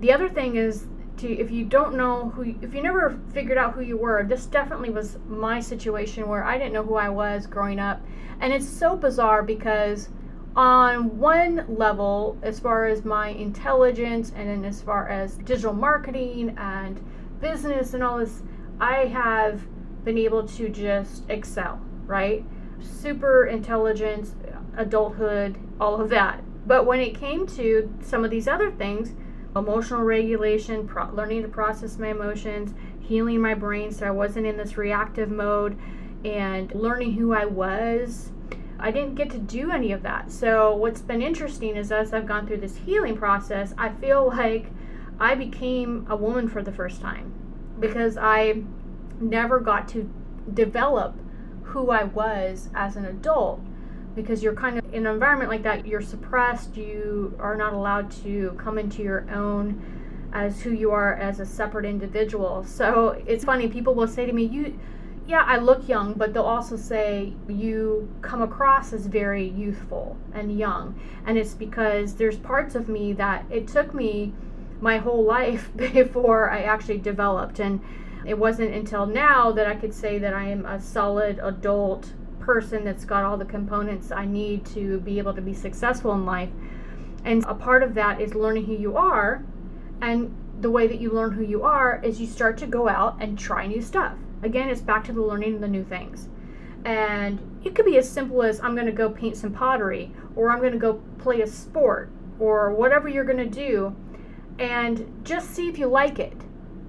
The 0.00 0.12
other 0.12 0.28
thing 0.28 0.56
is 0.56 0.86
to 1.18 1.32
if 1.32 1.50
you 1.50 1.64
don't 1.64 1.94
know 1.94 2.30
who 2.30 2.54
if 2.60 2.74
you 2.74 2.82
never 2.82 3.18
figured 3.32 3.58
out 3.58 3.74
who 3.74 3.80
you 3.80 3.96
were, 3.96 4.22
this 4.24 4.46
definitely 4.46 4.90
was 4.90 5.18
my 5.28 5.60
situation 5.60 6.28
where 6.28 6.44
I 6.44 6.58
didn't 6.58 6.74
know 6.74 6.82
who 6.82 6.96
I 6.96 7.08
was 7.08 7.46
growing 7.46 7.78
up. 7.78 8.00
And 8.40 8.52
it's 8.52 8.68
so 8.68 8.96
bizarre 8.96 9.42
because 9.42 10.08
on 10.54 11.18
one 11.18 11.66
level, 11.68 12.38
as 12.42 12.58
far 12.58 12.86
as 12.86 13.04
my 13.04 13.28
intelligence 13.28 14.32
and 14.34 14.64
as 14.64 14.80
far 14.80 15.08
as 15.08 15.36
digital 15.36 15.74
marketing 15.74 16.54
and 16.58 17.02
business 17.40 17.92
and 17.92 18.02
all 18.02 18.18
this, 18.18 18.42
I 18.80 19.06
have 19.06 19.62
been 20.04 20.16
able 20.16 20.46
to 20.48 20.68
just 20.68 21.28
excel, 21.28 21.80
right? 22.06 22.44
Super 22.80 23.46
intelligence, 23.46 24.34
adulthood, 24.76 25.58
all 25.80 26.00
of 26.00 26.08
that. 26.10 26.42
But 26.66 26.84
when 26.86 27.00
it 27.00 27.18
came 27.18 27.46
to 27.48 27.92
some 28.02 28.24
of 28.24 28.30
these 28.30 28.48
other 28.48 28.70
things, 28.70 29.14
emotional 29.54 30.02
regulation, 30.02 30.86
pro- 30.86 31.10
learning 31.10 31.42
to 31.42 31.48
process 31.48 31.98
my 31.98 32.08
emotions, 32.08 32.74
healing 33.00 33.40
my 33.40 33.54
brain 33.54 33.92
so 33.92 34.06
I 34.06 34.10
wasn't 34.10 34.46
in 34.46 34.56
this 34.56 34.76
reactive 34.76 35.30
mode, 35.30 35.78
and 36.24 36.74
learning 36.74 37.14
who 37.14 37.32
I 37.32 37.44
was, 37.44 38.32
I 38.78 38.90
didn't 38.90 39.14
get 39.14 39.30
to 39.30 39.38
do 39.38 39.70
any 39.70 39.92
of 39.92 40.02
that. 40.02 40.30
So, 40.30 40.74
what's 40.74 41.00
been 41.00 41.22
interesting 41.22 41.76
is 41.76 41.90
as 41.90 42.12
I've 42.12 42.26
gone 42.26 42.46
through 42.46 42.58
this 42.58 42.76
healing 42.76 43.16
process, 43.16 43.72
I 43.78 43.90
feel 43.90 44.26
like 44.26 44.66
I 45.18 45.34
became 45.34 46.06
a 46.10 46.16
woman 46.16 46.48
for 46.48 46.62
the 46.62 46.72
first 46.72 47.00
time 47.00 47.32
because 47.80 48.18
I 48.18 48.62
never 49.20 49.60
got 49.60 49.88
to 49.88 50.10
develop 50.52 51.14
who 51.66 51.90
I 51.90 52.04
was 52.04 52.68
as 52.74 52.96
an 52.96 53.04
adult 53.04 53.60
because 54.14 54.42
you're 54.42 54.54
kind 54.54 54.78
of 54.78 54.94
in 54.94 55.06
an 55.06 55.12
environment 55.12 55.50
like 55.50 55.62
that, 55.62 55.86
you're 55.86 56.00
suppressed, 56.00 56.76
you 56.76 57.36
are 57.38 57.54
not 57.54 57.74
allowed 57.74 58.10
to 58.10 58.58
come 58.58 58.78
into 58.78 59.02
your 59.02 59.30
own 59.30 59.80
as 60.32 60.62
who 60.62 60.70
you 60.70 60.90
are 60.90 61.14
as 61.14 61.38
a 61.38 61.46
separate 61.46 61.84
individual. 61.84 62.64
So 62.64 63.22
it's 63.26 63.44
funny, 63.44 63.68
people 63.68 63.94
will 63.94 64.08
say 64.08 64.26
to 64.26 64.32
me, 64.32 64.44
You 64.44 64.78
yeah, 65.26 65.42
I 65.44 65.58
look 65.58 65.88
young, 65.88 66.12
but 66.14 66.32
they'll 66.32 66.44
also 66.44 66.76
say 66.76 67.32
you 67.48 68.08
come 68.22 68.42
across 68.42 68.92
as 68.92 69.06
very 69.06 69.48
youthful 69.48 70.16
and 70.32 70.56
young. 70.56 70.98
And 71.26 71.36
it's 71.36 71.52
because 71.52 72.14
there's 72.14 72.36
parts 72.36 72.76
of 72.76 72.88
me 72.88 73.12
that 73.14 73.44
it 73.50 73.66
took 73.66 73.92
me 73.92 74.32
my 74.80 74.98
whole 74.98 75.24
life 75.24 75.70
before 75.76 76.50
I 76.50 76.62
actually 76.62 76.98
developed. 76.98 77.58
And 77.58 77.80
it 78.26 78.38
wasn't 78.38 78.74
until 78.74 79.06
now 79.06 79.52
that 79.52 79.66
I 79.66 79.74
could 79.74 79.94
say 79.94 80.18
that 80.18 80.34
I 80.34 80.48
am 80.48 80.66
a 80.66 80.80
solid 80.80 81.38
adult 81.42 82.12
person 82.40 82.84
that's 82.84 83.04
got 83.04 83.24
all 83.24 83.36
the 83.36 83.44
components 83.44 84.10
I 84.10 84.24
need 84.24 84.64
to 84.66 85.00
be 85.00 85.18
able 85.18 85.34
to 85.34 85.42
be 85.42 85.54
successful 85.54 86.12
in 86.12 86.24
life. 86.24 86.50
And 87.24 87.44
a 87.44 87.54
part 87.54 87.82
of 87.82 87.94
that 87.94 88.20
is 88.20 88.34
learning 88.34 88.66
who 88.66 88.74
you 88.74 88.96
are. 88.96 89.44
And 90.00 90.36
the 90.60 90.70
way 90.70 90.86
that 90.86 91.00
you 91.00 91.10
learn 91.10 91.32
who 91.32 91.42
you 91.42 91.62
are 91.64 92.00
is 92.04 92.20
you 92.20 92.26
start 92.26 92.56
to 92.58 92.66
go 92.66 92.88
out 92.88 93.16
and 93.20 93.38
try 93.38 93.66
new 93.66 93.82
stuff 93.82 94.16
Again, 94.42 94.68
it's 94.68 94.80
back 94.80 95.04
to 95.04 95.12
the 95.12 95.22
learning 95.22 95.60
the 95.60 95.68
new 95.68 95.84
things. 95.84 96.28
And 96.84 97.60
it 97.64 97.74
could 97.74 97.86
be 97.86 97.98
as 97.98 98.08
simple 98.08 98.42
as 98.42 98.60
I'm 98.60 98.74
going 98.74 98.86
to 98.86 98.92
go 98.92 99.10
paint 99.10 99.36
some 99.36 99.52
pottery, 99.52 100.12
or 100.36 100.50
I'm 100.50 100.58
going 100.58 100.72
to 100.72 100.78
go 100.78 101.02
play 101.18 101.40
a 101.40 101.46
sport, 101.46 102.10
or 102.38 102.72
whatever 102.72 103.08
you're 103.08 103.24
going 103.24 103.38
to 103.38 103.44
do, 103.46 103.96
and 104.58 105.20
just 105.24 105.50
see 105.50 105.68
if 105.68 105.78
you 105.78 105.86
like 105.86 106.18
it. 106.18 106.36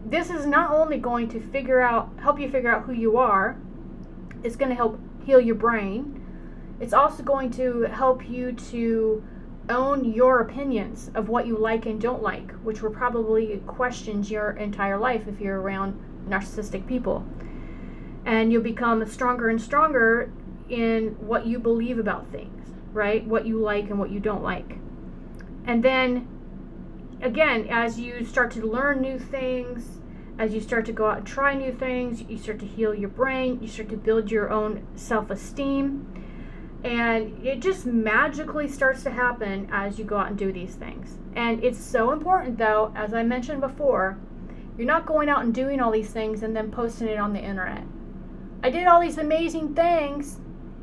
This 0.09 0.29
is 0.29 0.45
not 0.45 0.71
only 0.71 0.97
going 0.97 1.27
to 1.29 1.41
figure 1.41 1.81
out, 1.81 2.09
help 2.21 2.39
you 2.39 2.49
figure 2.49 2.73
out 2.73 2.83
who 2.83 2.93
you 2.93 3.17
are, 3.17 3.57
it's 4.41 4.55
going 4.55 4.69
to 4.69 4.75
help 4.75 4.99
heal 5.25 5.41
your 5.41 5.55
brain. 5.55 6.23
It's 6.79 6.93
also 6.93 7.23
going 7.23 7.51
to 7.51 7.83
help 7.83 8.29
you 8.29 8.53
to 8.53 9.21
own 9.69 10.05
your 10.05 10.39
opinions 10.39 11.11
of 11.13 11.27
what 11.27 11.45
you 11.45 11.57
like 11.57 11.85
and 11.85 11.99
don't 11.99 12.23
like, 12.23 12.51
which 12.63 12.81
were 12.81 12.89
probably 12.89 13.61
questions 13.67 14.31
your 14.31 14.51
entire 14.51 14.97
life 14.97 15.27
if 15.27 15.41
you're 15.41 15.59
around 15.59 15.99
narcissistic 16.29 16.87
people. 16.87 17.25
And 18.25 18.49
you'll 18.53 18.63
become 18.63 19.05
stronger 19.07 19.49
and 19.49 19.61
stronger 19.61 20.31
in 20.69 21.17
what 21.19 21.45
you 21.45 21.59
believe 21.59 21.99
about 21.99 22.31
things, 22.31 22.69
right? 22.93 23.25
What 23.25 23.45
you 23.45 23.59
like 23.59 23.89
and 23.89 23.99
what 23.99 24.09
you 24.09 24.21
don't 24.21 24.43
like. 24.43 24.77
And 25.65 25.83
then 25.83 26.29
again, 27.21 27.67
as 27.69 27.99
you 27.99 28.25
start 28.25 28.51
to 28.51 28.61
learn 28.65 29.01
new 29.01 29.19
things, 29.19 29.99
as 30.39 30.53
you 30.53 30.61
start 30.61 30.85
to 30.85 30.91
go 30.91 31.07
out 31.07 31.17
and 31.17 31.27
try 31.27 31.55
new 31.55 31.73
things, 31.73 32.21
you 32.21 32.37
start 32.37 32.59
to 32.59 32.65
heal 32.65 32.93
your 32.93 33.09
brain, 33.09 33.59
you 33.61 33.67
start 33.67 33.89
to 33.89 33.97
build 33.97 34.29
your 34.29 34.51
own 34.51 34.85
self 34.95 35.29
esteem. 35.29 36.23
And 36.83 37.45
it 37.45 37.59
just 37.59 37.85
magically 37.85 38.67
starts 38.67 39.01
to 39.03 39.09
happen 39.09 39.67
as 39.71 39.97
you 39.97 40.05
go 40.05 40.17
out 40.17 40.27
and 40.27 40.37
do 40.37 40.51
these 40.51 40.75
things. 40.75 41.17
And 41.35 41.63
it's 41.63 41.83
so 41.83 42.11
important, 42.11 42.59
though, 42.59 42.93
as 42.95 43.13
I 43.13 43.23
mentioned 43.23 43.61
before, 43.61 44.19
you're 44.77 44.85
not 44.85 45.07
going 45.07 45.27
out 45.27 45.43
and 45.43 45.53
doing 45.53 45.81
all 45.81 45.91
these 45.91 46.11
things 46.11 46.43
and 46.43 46.55
then 46.55 46.71
posting 46.71 47.07
it 47.07 47.17
on 47.17 47.33
the 47.33 47.39
internet. 47.39 47.83
I 48.63 48.69
did 48.69 48.85
all 48.85 49.01
these 49.01 49.17
amazing 49.17 49.73
things. 49.73 50.37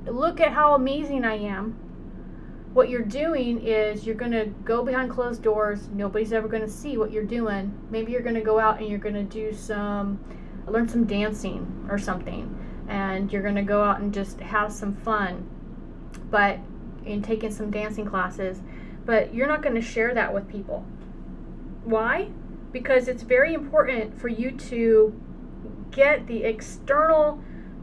Look 0.05 0.41
at 0.41 0.53
how 0.53 0.75
amazing 0.75 1.25
I 1.25 1.35
am. 1.35 1.79
What 2.75 2.91
you're 2.91 3.03
doing 3.03 3.67
is 3.67 4.05
you're 4.05 4.15
going 4.15 4.33
to 4.33 4.47
go 4.65 4.85
behind 4.85 5.11
closed 5.11 5.43
doors. 5.43 5.89
Nobody's 5.89 6.33
ever 6.33 6.49
going 6.49 6.63
to 6.63 6.69
see 6.69 6.99
what 6.99 7.11
you're 7.11 7.25
doing. 7.25 7.73
Maybe 7.91 8.13
you're 8.13 8.21
going 8.21 8.35
to 8.35 8.43
go 8.43 8.59
out 8.59 8.81
and 8.81 8.89
you're 8.89 8.99
going 8.99 9.15
to 9.15 9.23
do 9.23 9.55
some, 9.55 10.23
learn 10.67 10.89
some 10.89 11.07
dancing 11.07 11.87
or 11.89 11.99
something. 11.99 12.55
And 12.89 13.33
you're 13.33 13.43
going 13.43 13.55
to 13.55 13.63
go 13.63 13.83
out 13.83 14.01
and 14.01 14.13
just 14.13 14.41
have 14.41 14.73
some 14.73 14.95
fun. 14.97 15.49
But 16.31 16.59
in 17.07 17.23
taking 17.23 17.53
some 17.53 17.71
dancing 17.71 18.05
classes. 18.05 18.61
But 19.07 19.33
you're 19.33 19.49
not 19.49 19.63
going 19.63 19.77
to 19.77 19.81
share 19.81 20.13
that 20.15 20.35
with 20.35 20.49
people. 20.49 20.85
Why? 21.85 22.31
because 22.75 23.07
it's 23.07 23.23
very 23.23 23.55
important 23.55 24.21
for 24.21 24.27
you 24.27 24.51
to 24.51 25.19
get 25.93 26.27
the 26.27 26.43
external 26.43 27.41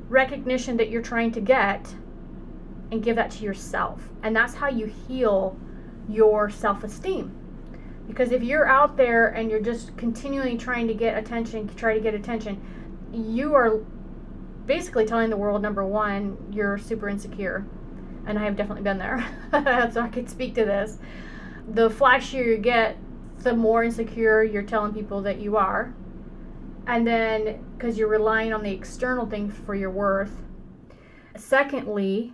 recognition 0.10 0.75
that 0.75 0.89
you're 0.89 1.01
trying 1.01 1.32
to 1.32 1.39
get 1.39 1.95
and 2.91 3.04
give 3.04 3.15
that 3.15 3.32
to 3.32 3.43
yourself. 3.43 4.01
And 4.23 4.36
that's 4.36 4.54
how 4.54 4.69
you 4.69 4.86
heal 4.86 5.58
your 6.10 6.49
self 6.49 6.84
esteem. 6.84 7.38
Because 8.08 8.32
if 8.32 8.43
you're 8.43 8.67
out 8.67 8.97
there 8.97 9.27
and 9.27 9.49
you're 9.49 9.62
just 9.62 9.95
continually 9.95 10.58
trying 10.58 10.88
to 10.88 10.93
get 10.93 11.17
attention, 11.17 11.67
try 11.75 11.93
to 11.93 12.01
get 12.01 12.13
attention, 12.13 12.62
you 13.13 13.54
are 13.56 13.77
basically 14.65 15.06
telling 15.06 15.30
the 15.30 15.38
world 15.38 15.62
number 15.62 15.86
one, 15.86 16.38
you're 16.51 16.77
super 16.77 17.08
insecure. 17.08 17.65
And 18.25 18.38
I 18.38 18.43
have 18.43 18.56
definitely 18.56 18.84
been 18.84 18.97
there. 18.97 19.25
so 19.93 20.01
I 20.01 20.10
could 20.10 20.30
speak 20.30 20.56
to 20.56 20.65
this. 20.65 20.97
The 21.69 21.89
flashier 21.89 22.45
you 22.45 22.58
get, 22.58 22.97
the 23.39 23.56
more 23.56 23.84
insecure 23.84 24.43
you're 24.43 24.62
telling 24.63 24.93
people 24.93 25.21
that 25.21 25.39
you 25.39 25.58
are. 25.58 25.93
And 26.88 27.08
then 27.08 27.63
because 27.77 27.97
you're 27.97 28.08
relying 28.08 28.54
on 28.54 28.63
the 28.63 28.71
external 28.71 29.25
things 29.25 29.56
for 29.65 29.73
your 29.73 29.89
worth. 29.89 30.32
Secondly, 31.38 32.34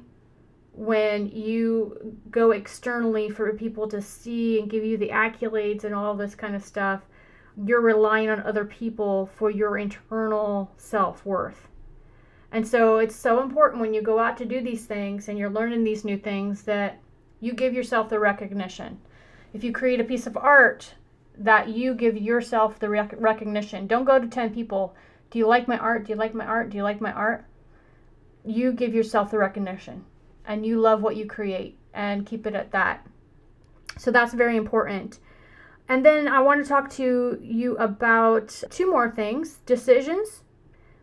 when 0.78 1.28
you 1.30 2.16
go 2.30 2.52
externally 2.52 3.32
for 3.32 3.52
people 3.54 3.88
to 3.88 4.00
see 4.00 4.60
and 4.60 4.70
give 4.70 4.86
you 4.86 4.96
the 4.96 5.10
accolades 5.10 5.84
and 5.84 5.96
all 5.96 6.13
this 6.13 6.36
kind 6.36 6.56
of 6.56 6.63
stuff, 6.63 7.02
you're 7.66 7.82
relying 7.82 8.30
on 8.30 8.40
other 8.42 8.63
people 8.63 9.26
for 9.36 9.50
your 9.50 9.80
internal 9.80 10.72
self 10.78 11.26
worth. 11.26 11.68
And 12.52 12.66
so 12.66 13.00
it's 13.00 13.16
so 13.16 13.42
important 13.42 13.82
when 13.82 13.96
you 13.96 14.04
go 14.04 14.20
out 14.20 14.38
to 14.38 14.46
do 14.46 14.62
these 14.62 14.86
things 14.86 15.28
and 15.28 15.40
you're 15.40 15.50
learning 15.50 15.84
these 15.84 16.06
new 16.06 16.16
things 16.16 16.62
that 16.63 17.00
you 17.40 17.54
give 17.54 17.74
yourself 17.74 18.08
the 18.08 18.20
recognition. 18.20 19.00
If 19.54 19.63
you 19.63 19.72
create 19.72 20.00
a 20.00 20.04
piece 20.04 20.28
of 20.28 20.38
art 20.38 20.94
that 21.40 21.70
you 21.70 21.96
give 21.96 22.18
yourself 22.18 22.78
the 22.78 22.90
rec- 22.90 23.16
recognition. 23.18 23.88
Don't 23.88 24.06
go 24.06 24.20
to 24.20 24.28
10 24.28 24.54
people. 24.54 24.96
Do 25.32 25.40
you 25.40 25.48
like 25.48 25.68
my 25.68 25.78
art? 25.80 26.06
Do 26.06 26.13
you 26.13 26.18
like 26.18 26.36
my 26.36 26.46
art? 26.46 26.70
Do 26.70 26.78
you 26.78 26.84
like 26.84 27.02
my 27.02 27.12
art? 27.12 27.46
You 28.46 28.72
give 28.72 28.94
yourself 28.94 29.32
the 29.32 29.40
recognition 29.40 30.06
and 30.47 30.65
you 30.65 30.79
love 30.79 31.03
what 31.03 31.15
you 31.15 31.27
create 31.27 31.77
and 31.93 32.25
keep 32.25 32.47
it 32.47 32.55
at 32.55 32.71
that. 32.71 33.05
So 33.97 34.10
that's 34.10 34.33
very 34.33 34.57
important. 34.57 35.19
And 35.89 36.05
then 36.05 36.27
i 36.27 36.39
want 36.39 36.63
to 36.63 36.67
talk 36.67 36.89
to 36.91 37.39
you 37.41 37.77
about 37.77 38.63
two 38.69 38.89
more 38.89 39.12
things. 39.12 39.60
Decisions. 39.65 40.41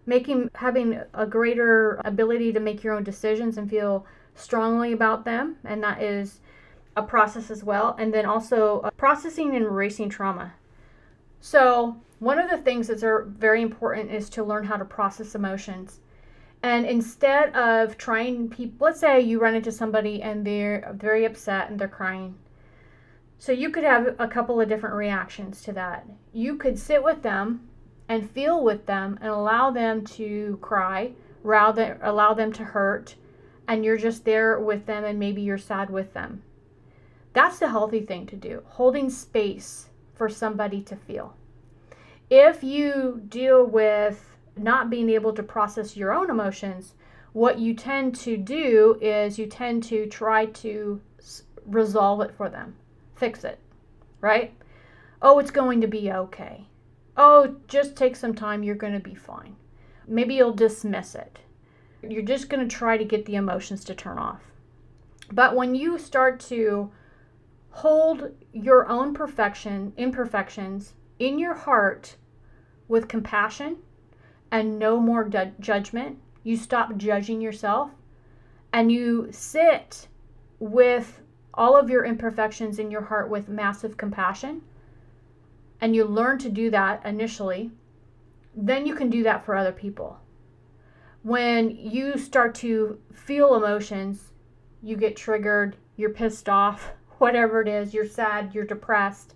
Making 0.06 0.50
having 0.56 1.00
a 1.14 1.26
greater 1.26 2.00
ability 2.04 2.52
to 2.52 2.60
make 2.60 2.82
your 2.82 2.94
own 2.94 3.04
decisions 3.04 3.56
and 3.56 3.70
feel 3.70 4.06
strongly 4.34 4.92
about 4.92 5.24
them 5.24 5.56
and 5.64 5.82
that 5.82 6.02
is 6.02 6.40
a 6.96 7.02
process 7.02 7.50
as 7.50 7.64
well, 7.64 7.96
and 7.98 8.12
then 8.12 8.26
also 8.26 8.80
uh, 8.80 8.90
processing 8.92 9.54
and 9.54 9.64
erasing 9.64 10.08
trauma. 10.08 10.54
So, 11.40 12.00
one 12.20 12.38
of 12.38 12.48
the 12.48 12.58
things 12.58 12.88
that's 12.88 13.04
very 13.26 13.62
important 13.62 14.10
is 14.10 14.30
to 14.30 14.44
learn 14.44 14.64
how 14.64 14.76
to 14.76 14.84
process 14.84 15.34
emotions. 15.34 16.00
And 16.64 16.86
instead 16.86 17.54
of 17.54 17.98
trying 17.98 18.48
people, 18.48 18.86
let's 18.86 18.98
say 18.98 19.20
you 19.20 19.38
run 19.38 19.54
into 19.54 19.70
somebody 19.70 20.22
and 20.22 20.46
they're 20.46 20.96
very 20.98 21.26
upset 21.26 21.68
and 21.68 21.78
they're 21.78 21.88
crying. 21.88 22.36
So 23.36 23.52
you 23.52 23.68
could 23.68 23.84
have 23.84 24.16
a 24.18 24.26
couple 24.26 24.58
of 24.58 24.66
different 24.66 24.94
reactions 24.94 25.60
to 25.64 25.72
that. 25.72 26.06
You 26.32 26.56
could 26.56 26.78
sit 26.78 27.04
with 27.04 27.20
them 27.20 27.68
and 28.08 28.30
feel 28.30 28.64
with 28.64 28.86
them 28.86 29.18
and 29.20 29.28
allow 29.28 29.72
them 29.72 30.06
to 30.16 30.58
cry, 30.62 31.12
rather 31.42 31.98
allow 32.00 32.32
them 32.32 32.50
to 32.54 32.64
hurt, 32.64 33.16
and 33.68 33.84
you're 33.84 33.98
just 33.98 34.24
there 34.24 34.58
with 34.58 34.86
them 34.86 35.04
and 35.04 35.18
maybe 35.18 35.42
you're 35.42 35.58
sad 35.58 35.90
with 35.90 36.14
them. 36.14 36.42
That's 37.34 37.58
the 37.58 37.68
healthy 37.68 38.00
thing 38.00 38.24
to 38.28 38.36
do, 38.36 38.62
holding 38.64 39.10
space 39.10 39.90
for 40.14 40.30
somebody 40.30 40.80
to 40.84 40.96
feel. 40.96 41.36
If 42.30 42.64
you 42.64 43.20
deal 43.28 43.66
with 43.66 44.33
not 44.56 44.90
being 44.90 45.10
able 45.10 45.32
to 45.32 45.42
process 45.42 45.96
your 45.96 46.12
own 46.12 46.30
emotions, 46.30 46.94
what 47.32 47.58
you 47.58 47.74
tend 47.74 48.14
to 48.14 48.36
do 48.36 48.98
is 49.00 49.38
you 49.38 49.46
tend 49.46 49.82
to 49.84 50.06
try 50.06 50.46
to 50.46 51.00
resolve 51.66 52.20
it 52.20 52.32
for 52.32 52.48
them, 52.48 52.76
fix 53.16 53.44
it, 53.44 53.58
right? 54.20 54.54
Oh, 55.20 55.38
it's 55.38 55.50
going 55.50 55.80
to 55.80 55.88
be 55.88 56.12
okay. 56.12 56.66
Oh, 57.16 57.56
just 57.68 57.96
take 57.96 58.16
some 58.16 58.34
time, 58.34 58.62
you're 58.62 58.74
going 58.74 58.92
to 58.92 59.00
be 59.00 59.14
fine. 59.14 59.56
Maybe 60.06 60.34
you'll 60.34 60.52
dismiss 60.52 61.14
it. 61.14 61.38
You're 62.02 62.22
just 62.22 62.48
going 62.48 62.66
to 62.66 62.76
try 62.76 62.96
to 62.96 63.04
get 63.04 63.24
the 63.24 63.36
emotions 63.36 63.84
to 63.84 63.94
turn 63.94 64.18
off. 64.18 64.42
But 65.32 65.56
when 65.56 65.74
you 65.74 65.98
start 65.98 66.38
to 66.40 66.92
hold 67.70 68.32
your 68.52 68.88
own 68.88 69.14
perfection, 69.14 69.92
imperfections 69.96 70.94
in 71.18 71.38
your 71.38 71.54
heart 71.54 72.16
with 72.86 73.08
compassion 73.08 73.78
and 74.54 74.78
no 74.78 75.00
more 75.00 75.28
judgment. 75.58 76.16
You 76.44 76.56
stop 76.56 76.96
judging 76.96 77.40
yourself 77.40 77.90
and 78.72 78.92
you 78.92 79.26
sit 79.32 80.06
with 80.60 81.20
all 81.52 81.76
of 81.76 81.90
your 81.90 82.04
imperfections 82.04 82.78
in 82.78 82.88
your 82.88 83.00
heart 83.00 83.28
with 83.28 83.48
massive 83.48 83.96
compassion. 83.96 84.62
And 85.80 85.96
you 85.96 86.04
learn 86.04 86.38
to 86.38 86.48
do 86.48 86.70
that 86.70 87.04
initially, 87.04 87.72
then 88.54 88.86
you 88.86 88.94
can 88.94 89.10
do 89.10 89.24
that 89.24 89.44
for 89.44 89.56
other 89.56 89.72
people. 89.72 90.20
When 91.24 91.70
you 91.70 92.16
start 92.16 92.54
to 92.56 93.00
feel 93.12 93.56
emotions, 93.56 94.30
you 94.84 94.96
get 94.96 95.16
triggered, 95.16 95.76
you're 95.96 96.10
pissed 96.10 96.48
off, 96.48 96.92
whatever 97.18 97.60
it 97.60 97.66
is, 97.66 97.92
you're 97.92 98.06
sad, 98.06 98.54
you're 98.54 98.64
depressed, 98.64 99.34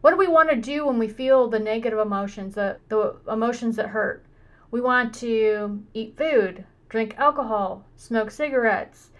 What 0.00 0.12
do 0.12 0.16
we 0.16 0.28
want 0.28 0.48
to 0.48 0.56
do 0.56 0.86
when 0.86 0.98
we 0.98 1.08
feel 1.08 1.46
the 1.46 1.58
negative 1.58 1.98
emotions, 1.98 2.54
the, 2.54 2.78
the 2.88 3.16
emotions 3.28 3.76
that 3.76 3.88
hurt? 3.88 4.25
We 4.70 4.80
want 4.80 5.14
to 5.16 5.82
eat 5.94 6.16
food, 6.16 6.64
drink 6.88 7.14
alcohol, 7.18 7.84
smoke 7.96 8.30
cigarettes, 8.30 9.10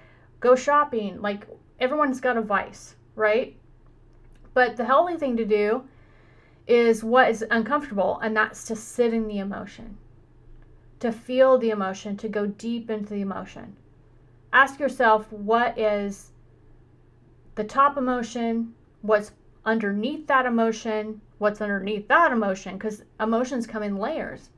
go 0.41 0.55
shopping. 0.55 1.21
Like 1.21 1.47
everyone's 1.79 2.21
got 2.21 2.37
a 2.37 2.43
vice, 2.43 2.97
right? 3.15 3.57
But 4.55 4.77
the 4.77 4.85
healthy 4.85 5.17
thing 5.17 5.37
to 5.37 5.45
do 5.45 5.85
is 6.67 7.05
what 7.05 7.31
is 7.31 7.45
uncomfortable, 7.51 8.19
and 8.23 8.37
that's 8.37 8.65
to 8.65 8.75
sit 8.75 9.15
in 9.15 9.29
the 9.29 9.39
emotion, 9.39 9.97
to 10.99 11.13
feel 11.13 11.59
the 11.59 11.71
emotion, 11.71 12.17
to 12.17 12.29
go 12.29 12.47
deep 12.47 12.91
into 12.91 13.15
the 13.15 13.21
emotion. 13.21 13.77
Ask 14.53 14.81
yourself 14.81 15.31
what 15.33 15.79
is 15.79 16.33
the 17.55 17.65
top 17.65 17.97
emotion, 17.97 18.75
what's 19.03 19.33
underneath 19.65 20.27
that 20.27 20.47
emotion, 20.47 21.21
what's 21.39 21.61
underneath 21.61 22.09
that 22.09 22.33
emotion, 22.33 22.75
because 22.75 23.05
emotions 23.21 23.67
come 23.67 23.83
in 23.83 23.97
layers. 23.97 24.51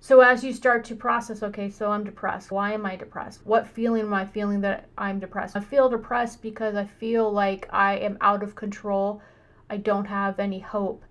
So 0.00 0.20
as 0.20 0.44
you 0.44 0.52
start 0.52 0.84
to 0.84 0.94
process, 0.94 1.42
okay, 1.42 1.70
so 1.70 1.90
I'm 1.90 2.04
depressed. 2.04 2.50
Why 2.50 2.72
am 2.72 2.86
I 2.86 2.96
depressed? 2.96 3.40
What 3.44 3.66
feeling 3.66 4.02
am 4.02 4.14
I 4.14 4.24
feeling 4.24 4.60
that 4.60 4.88
I'm 4.96 5.18
depressed? 5.18 5.56
I 5.56 5.60
feel 5.60 5.88
depressed 5.88 6.42
because 6.42 6.76
I 6.76 6.84
feel 6.84 7.32
like 7.32 7.68
I 7.70 7.96
am 7.96 8.18
out 8.20 8.42
of 8.42 8.54
control. 8.54 9.22
I 9.70 9.78
don't 9.78 10.04
have 10.04 10.38
any 10.38 10.60
hope. 10.60 11.04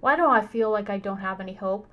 Why 0.00 0.16
do 0.16 0.26
I 0.26 0.44
feel 0.44 0.70
like 0.70 0.90
I 0.90 0.98
don't 0.98 1.18
have 1.18 1.40
any 1.40 1.54
hope? 1.54 1.86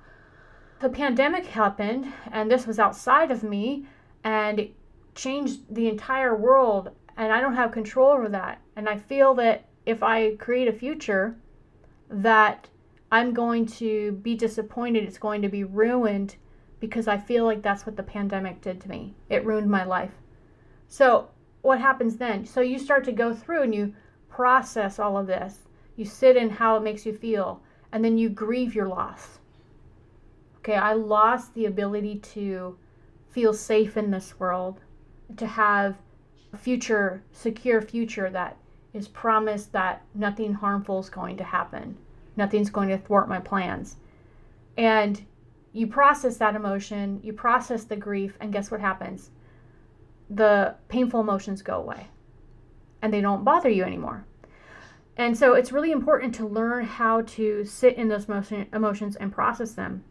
The 0.80 0.88
pandemic 0.88 1.46
happened, 1.46 2.12
and 2.32 2.50
this 2.50 2.66
was 2.66 2.78
outside 2.78 3.30
of 3.30 3.42
me, 3.42 3.86
and 4.24 4.58
it 4.58 4.74
changed 5.14 5.74
the 5.74 5.88
entire 5.88 6.34
world, 6.34 6.90
and 7.16 7.32
I 7.32 7.40
don't 7.40 7.54
have 7.54 7.70
control 7.70 8.10
over 8.10 8.28
that. 8.30 8.60
And 8.76 8.88
I 8.88 8.96
feel 8.96 9.34
that 9.34 9.68
if 9.86 10.02
I 10.02 10.36
create 10.36 10.68
a 10.68 10.72
future, 10.72 11.36
that 12.08 12.69
I'm 13.10 13.34
going 13.34 13.66
to 13.66 14.12
be 14.12 14.34
disappointed, 14.34 15.04
it's 15.04 15.18
going 15.18 15.42
to 15.42 15.48
be 15.48 15.64
ruined 15.64 16.36
because 16.78 17.08
I 17.08 17.18
feel 17.18 17.44
like 17.44 17.62
that's 17.62 17.84
what 17.84 17.96
the 17.96 18.02
pandemic 18.02 18.60
did 18.60 18.80
to 18.80 18.88
me. 18.88 19.14
It 19.28 19.44
ruined 19.44 19.70
my 19.70 19.84
life. 19.84 20.12
So, 20.88 21.28
what 21.62 21.80
happens 21.80 22.16
then? 22.16 22.46
So, 22.46 22.60
you 22.60 22.78
start 22.78 23.04
to 23.04 23.12
go 23.12 23.34
through 23.34 23.62
and 23.62 23.74
you 23.74 23.94
process 24.28 24.98
all 24.98 25.18
of 25.18 25.26
this. 25.26 25.66
You 25.96 26.04
sit 26.04 26.36
in 26.36 26.50
how 26.50 26.76
it 26.76 26.82
makes 26.82 27.04
you 27.04 27.12
feel 27.12 27.62
and 27.92 28.04
then 28.04 28.16
you 28.16 28.28
grieve 28.28 28.74
your 28.74 28.88
loss. 28.88 29.40
Okay, 30.58 30.76
I 30.76 30.92
lost 30.92 31.54
the 31.54 31.66
ability 31.66 32.16
to 32.34 32.78
feel 33.30 33.52
safe 33.52 33.96
in 33.96 34.10
this 34.10 34.38
world, 34.38 34.80
to 35.36 35.46
have 35.46 35.96
a 36.52 36.56
future, 36.56 37.22
secure 37.32 37.80
future 37.80 38.30
that 38.30 38.56
is 38.92 39.08
promised 39.08 39.72
that 39.72 40.02
nothing 40.14 40.54
harmful 40.54 40.98
is 40.98 41.08
going 41.08 41.36
to 41.36 41.44
happen, 41.44 41.96
nothing's 42.36 42.70
going 42.70 42.88
to 42.88 42.98
thwart 42.98 43.28
my 43.28 43.40
plans. 43.40 43.96
And 44.76 45.24
you 45.72 45.86
process 45.86 46.36
that 46.38 46.56
emotion, 46.56 47.20
you 47.22 47.32
process 47.32 47.84
the 47.84 47.96
grief, 47.96 48.36
and 48.40 48.52
guess 48.52 48.70
what 48.70 48.80
happens? 48.80 49.30
The 50.30 50.74
painful 50.88 51.20
emotions 51.20 51.62
go 51.62 51.76
away 51.76 52.08
and 53.02 53.12
they 53.12 53.20
don't 53.20 53.44
bother 53.44 53.68
you 53.68 53.84
anymore. 53.84 54.24
And 55.16 55.36
so 55.36 55.54
it's 55.54 55.72
really 55.72 55.92
important 55.92 56.34
to 56.36 56.46
learn 56.46 56.84
how 56.84 57.22
to 57.22 57.64
sit 57.64 57.96
in 57.96 58.08
those 58.08 58.28
motion, 58.28 58.66
emotions 58.72 59.16
and 59.16 59.32
process 59.32 59.72
them. 59.72 60.04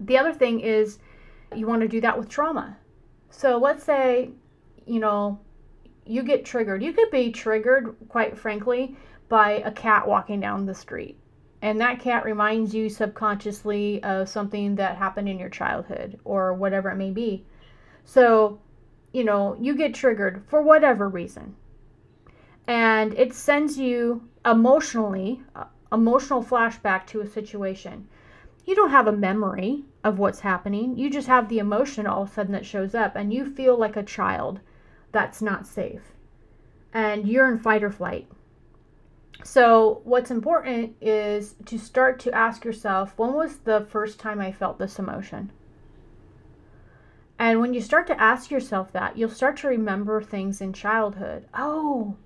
The 0.00 0.18
other 0.18 0.32
thing 0.32 0.60
is 0.60 0.98
you 1.54 1.66
want 1.66 1.82
to 1.82 1.88
do 1.88 2.00
that 2.00 2.18
with 2.18 2.28
trauma. 2.28 2.76
So 3.30 3.58
let's 3.58 3.84
say, 3.84 4.30
you 4.86 5.00
know, 5.00 5.40
you 6.06 6.22
get 6.22 6.44
triggered. 6.44 6.82
You 6.82 6.92
could 6.92 7.10
be 7.10 7.32
triggered, 7.32 7.96
quite 8.08 8.36
frankly, 8.36 8.96
by 9.28 9.62
a 9.64 9.72
cat 9.72 10.06
walking 10.06 10.40
down 10.40 10.66
the 10.66 10.74
street. 10.74 11.18
And 11.62 11.80
that 11.80 11.98
cat 11.98 12.24
reminds 12.24 12.74
you 12.74 12.90
subconsciously 12.90 14.02
of 14.02 14.28
something 14.28 14.74
that 14.76 14.96
happened 14.96 15.28
in 15.28 15.38
your 15.38 15.48
childhood 15.48 16.20
or 16.24 16.52
whatever 16.52 16.90
it 16.90 16.96
may 16.96 17.10
be. 17.10 17.46
So, 18.04 18.60
you 19.12 19.24
know, 19.24 19.56
you 19.58 19.74
get 19.74 19.94
triggered 19.94 20.44
for 20.46 20.60
whatever 20.60 21.08
reason. 21.08 21.56
And 22.66 23.14
it 23.14 23.32
sends 23.32 23.78
you 23.78 24.28
emotionally 24.44 25.42
uh, 25.54 25.64
emotional 25.90 26.42
flashback 26.42 27.06
to 27.06 27.20
a 27.20 27.26
situation. 27.26 28.08
You 28.66 28.74
don't 28.74 28.90
have 28.90 29.06
a 29.06 29.12
memory 29.12 29.84
of 30.02 30.18
what's 30.18 30.40
happening. 30.40 30.98
You 30.98 31.08
just 31.08 31.28
have 31.28 31.48
the 31.48 31.60
emotion 31.60 32.06
all 32.06 32.22
of 32.22 32.30
a 32.30 32.32
sudden 32.32 32.52
that 32.52 32.66
shows 32.66 32.94
up 32.94 33.16
and 33.16 33.32
you 33.32 33.46
feel 33.46 33.78
like 33.78 33.96
a 33.96 34.02
child 34.02 34.60
that's 35.12 35.40
not 35.40 35.66
safe. 35.66 36.12
And 36.92 37.26
you're 37.26 37.50
in 37.50 37.58
fight 37.58 37.82
or 37.82 37.90
flight 37.90 38.28
so 39.42 40.00
what's 40.04 40.30
important 40.30 40.94
is 41.00 41.54
to 41.66 41.78
start 41.78 42.18
to 42.20 42.32
ask 42.32 42.64
yourself 42.64 43.12
when 43.16 43.32
was 43.32 43.58
the 43.58 43.86
first 43.90 44.18
time 44.18 44.40
i 44.40 44.52
felt 44.52 44.78
this 44.78 44.98
emotion 44.98 45.50
and 47.38 47.60
when 47.60 47.74
you 47.74 47.80
start 47.80 48.06
to 48.06 48.20
ask 48.20 48.50
yourself 48.50 48.92
that 48.92 49.18
you'll 49.18 49.28
start 49.28 49.56
to 49.56 49.66
remember 49.66 50.22
things 50.22 50.60
in 50.60 50.72
childhood 50.72 51.46
oh 51.54 52.16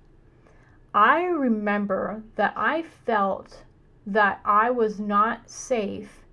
I 0.93 1.25
remember 1.25 2.23
that 2.35 2.53
I 2.55 2.81
felt 2.81 3.63
that 4.07 4.41
I 4.43 4.71
was 4.71 4.99
not 4.99 5.49
safe 5.49 6.25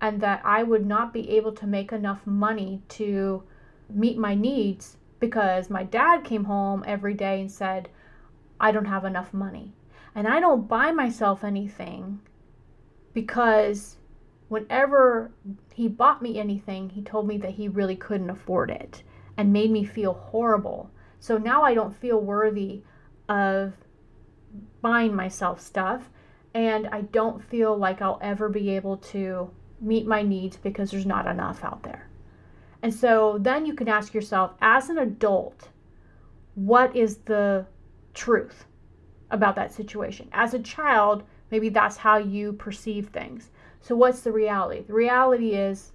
and 0.00 0.20
that 0.20 0.40
I 0.44 0.62
would 0.62 0.86
not 0.86 1.12
be 1.12 1.30
able 1.30 1.52
to 1.52 1.66
make 1.66 1.92
enough 1.92 2.24
money 2.26 2.82
to 2.90 3.42
meet 3.90 4.16
my 4.16 4.34
needs 4.34 4.96
because 5.18 5.68
my 5.68 5.82
dad 5.82 6.22
came 6.22 6.44
home 6.44 6.84
every 6.86 7.14
day 7.14 7.40
and 7.40 7.50
said, 7.50 7.88
I 8.60 8.70
don't 8.70 8.84
have 8.84 9.04
enough 9.04 9.34
money. 9.34 9.72
And 10.14 10.26
I 10.26 10.40
don't 10.40 10.68
buy 10.68 10.90
myself 10.90 11.44
anything 11.44 12.20
because 13.12 13.96
whenever 14.48 15.30
he 15.72 15.88
bought 15.88 16.22
me 16.22 16.38
anything, 16.38 16.90
he 16.90 17.02
told 17.02 17.26
me 17.26 17.38
that 17.38 17.52
he 17.52 17.68
really 17.68 17.96
couldn't 17.96 18.30
afford 18.30 18.70
it 18.70 19.02
and 19.36 19.52
made 19.52 19.70
me 19.70 19.84
feel 19.84 20.14
horrible. 20.14 20.90
So 21.20 21.38
now 21.38 21.62
I 21.62 21.74
don't 21.74 21.96
feel 21.96 22.20
worthy 22.20 22.82
of 23.28 23.74
buying 24.80 25.14
myself 25.14 25.60
stuff 25.60 26.10
and 26.54 26.86
I 26.88 27.02
don't 27.02 27.42
feel 27.44 27.76
like 27.76 28.00
I'll 28.00 28.18
ever 28.22 28.48
be 28.48 28.70
able 28.70 28.96
to 28.96 29.50
meet 29.80 30.06
my 30.06 30.22
needs 30.22 30.56
because 30.56 30.90
there's 30.90 31.06
not 31.06 31.26
enough 31.26 31.62
out 31.62 31.82
there. 31.82 32.08
And 32.82 32.92
so 32.94 33.38
then 33.40 33.66
you 33.66 33.74
can 33.74 33.88
ask 33.88 34.14
yourself, 34.14 34.52
as 34.60 34.88
an 34.88 34.98
adult, 34.98 35.68
what 36.54 36.94
is 36.96 37.18
the 37.18 37.66
truth 38.14 38.64
about 39.30 39.56
that 39.56 39.72
situation? 39.72 40.28
As 40.32 40.54
a 40.54 40.58
child, 40.58 41.22
maybe 41.50 41.68
that's 41.68 41.96
how 41.96 42.16
you 42.18 42.52
perceive 42.52 43.08
things. 43.08 43.50
So, 43.80 43.94
what's 43.96 44.20
the 44.20 44.32
reality? 44.32 44.82
The 44.82 44.94
reality 44.94 45.54
is 45.54 45.92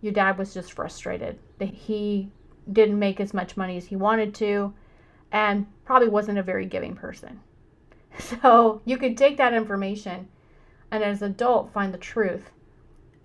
your 0.00 0.12
dad 0.12 0.38
was 0.38 0.54
just 0.54 0.72
frustrated 0.72 1.38
that 1.58 1.72
he 1.72 2.30
didn't 2.72 2.98
make 2.98 3.20
as 3.20 3.32
much 3.32 3.56
money 3.56 3.76
as 3.76 3.86
he 3.86 3.96
wanted 3.96 4.34
to 4.34 4.72
and 5.32 5.66
probably 5.84 6.08
wasn't 6.08 6.38
a 6.38 6.42
very 6.42 6.66
giving 6.66 6.94
person. 6.94 7.40
So 8.18 8.80
you 8.86 8.96
could 8.96 9.18
take 9.18 9.36
that 9.36 9.52
information 9.52 10.28
and 10.90 11.04
as 11.04 11.20
an 11.20 11.32
adult 11.32 11.72
find 11.74 11.92
the 11.92 11.98
truth 11.98 12.50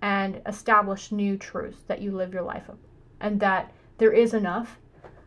and 0.02 0.42
establish 0.44 1.10
new 1.10 1.38
truths 1.38 1.82
that 1.86 2.02
you 2.02 2.10
live 2.10 2.34
your 2.34 2.42
life 2.42 2.68
of 2.68 2.76
and 3.18 3.40
that 3.40 3.72
there 3.96 4.12
is 4.12 4.34
enough 4.34 4.78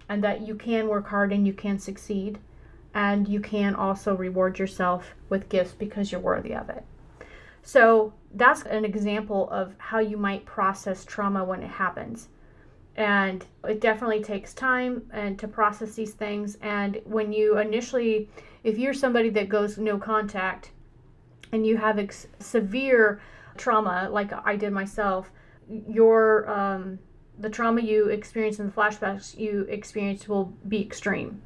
and 0.07 0.23
that 0.23 0.41
you 0.41 0.53
can 0.53 0.87
work 0.87 1.07
hard 1.07 1.33
and 1.33 1.47
you 1.47 1.53
can 1.53 1.79
succeed 1.79 2.37
and 2.95 3.27
you 3.27 3.41
can 3.41 3.75
also 3.75 4.15
reward 4.15 4.57
yourself 4.57 5.13
with 5.27 5.49
gifts 5.49 5.73
because 5.73 6.11
you're 6.11 6.21
worthy 6.21 6.55
of 6.55 6.69
it. 6.69 6.83
So 7.61 8.13
that's 8.33 8.63
an 8.63 8.85
example 8.85 9.49
of 9.49 9.75
how 9.77 9.99
you 9.99 10.17
might 10.17 10.45
process 10.45 11.03
trauma 11.03 11.43
when 11.43 11.61
it 11.61 11.69
happens. 11.69 12.29
And 12.95 13.45
it 13.65 13.81
definitely 13.81 14.23
takes 14.23 14.53
time 14.53 15.09
and 15.11 15.37
to 15.39 15.47
process 15.47 15.95
these 15.95 16.13
things 16.13 16.57
and 16.61 17.01
when 17.03 17.33
you 17.33 17.57
initially 17.57 18.29
if 18.63 18.77
you're 18.77 18.93
somebody 18.93 19.29
that 19.31 19.49
goes 19.49 19.77
no 19.77 19.97
contact 19.97 20.71
and 21.51 21.67
you 21.67 21.75
have 21.75 21.99
ex- 21.99 22.27
severe 22.39 23.19
trauma 23.57 24.07
like 24.09 24.31
I 24.45 24.55
did 24.55 24.71
myself, 24.71 25.29
your 25.67 26.49
um, 26.49 26.99
the 27.37 27.49
trauma 27.49 27.81
you 27.81 28.07
experience 28.07 28.59
in 28.59 28.67
the 28.67 28.71
flashbacks 28.71 29.37
you 29.37 29.65
experience 29.69 30.29
will 30.29 30.53
be 30.67 30.81
extreme. 30.81 31.41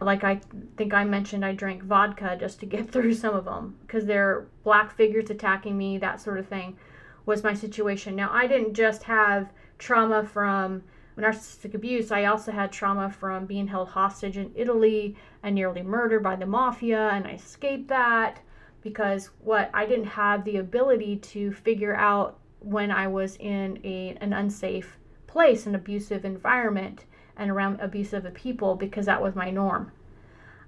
Like 0.00 0.24
I 0.24 0.40
think 0.76 0.92
I 0.92 1.04
mentioned, 1.04 1.44
I 1.44 1.52
drank 1.52 1.82
vodka 1.82 2.36
just 2.38 2.60
to 2.60 2.66
get 2.66 2.90
through 2.92 3.14
some 3.14 3.34
of 3.34 3.44
them 3.44 3.76
because 3.82 4.06
they're 4.06 4.46
black 4.64 4.94
figures 4.96 5.30
attacking 5.30 5.76
me, 5.76 5.98
that 5.98 6.20
sort 6.20 6.38
of 6.38 6.46
thing 6.46 6.76
was 7.24 7.42
my 7.42 7.54
situation. 7.54 8.14
Now, 8.14 8.30
I 8.32 8.46
didn't 8.46 8.74
just 8.74 9.02
have 9.04 9.52
trauma 9.78 10.24
from 10.24 10.82
narcissistic 11.18 11.74
abuse, 11.74 12.12
I 12.12 12.26
also 12.26 12.52
had 12.52 12.70
trauma 12.70 13.10
from 13.10 13.46
being 13.46 13.66
held 13.66 13.88
hostage 13.88 14.36
in 14.36 14.52
Italy 14.54 15.16
and 15.42 15.54
nearly 15.54 15.82
murdered 15.82 16.22
by 16.22 16.36
the 16.36 16.46
mafia, 16.46 17.08
and 17.08 17.26
I 17.26 17.32
escaped 17.32 17.88
that 17.88 18.40
because 18.82 19.30
what 19.40 19.70
I 19.72 19.86
didn't 19.86 20.06
have 20.06 20.44
the 20.44 20.58
ability 20.58 21.16
to 21.16 21.52
figure 21.52 21.96
out 21.96 22.38
when 22.60 22.90
I 22.90 23.08
was 23.08 23.36
in 23.36 23.80
a, 23.82 24.16
an 24.20 24.32
unsafe 24.32 24.98
place, 25.26 25.66
an 25.66 25.74
abusive 25.74 26.24
environment, 26.24 27.04
and 27.36 27.50
around 27.50 27.80
abusive 27.80 28.32
people 28.34 28.74
because 28.74 29.06
that 29.06 29.22
was 29.22 29.34
my 29.34 29.50
norm. 29.50 29.92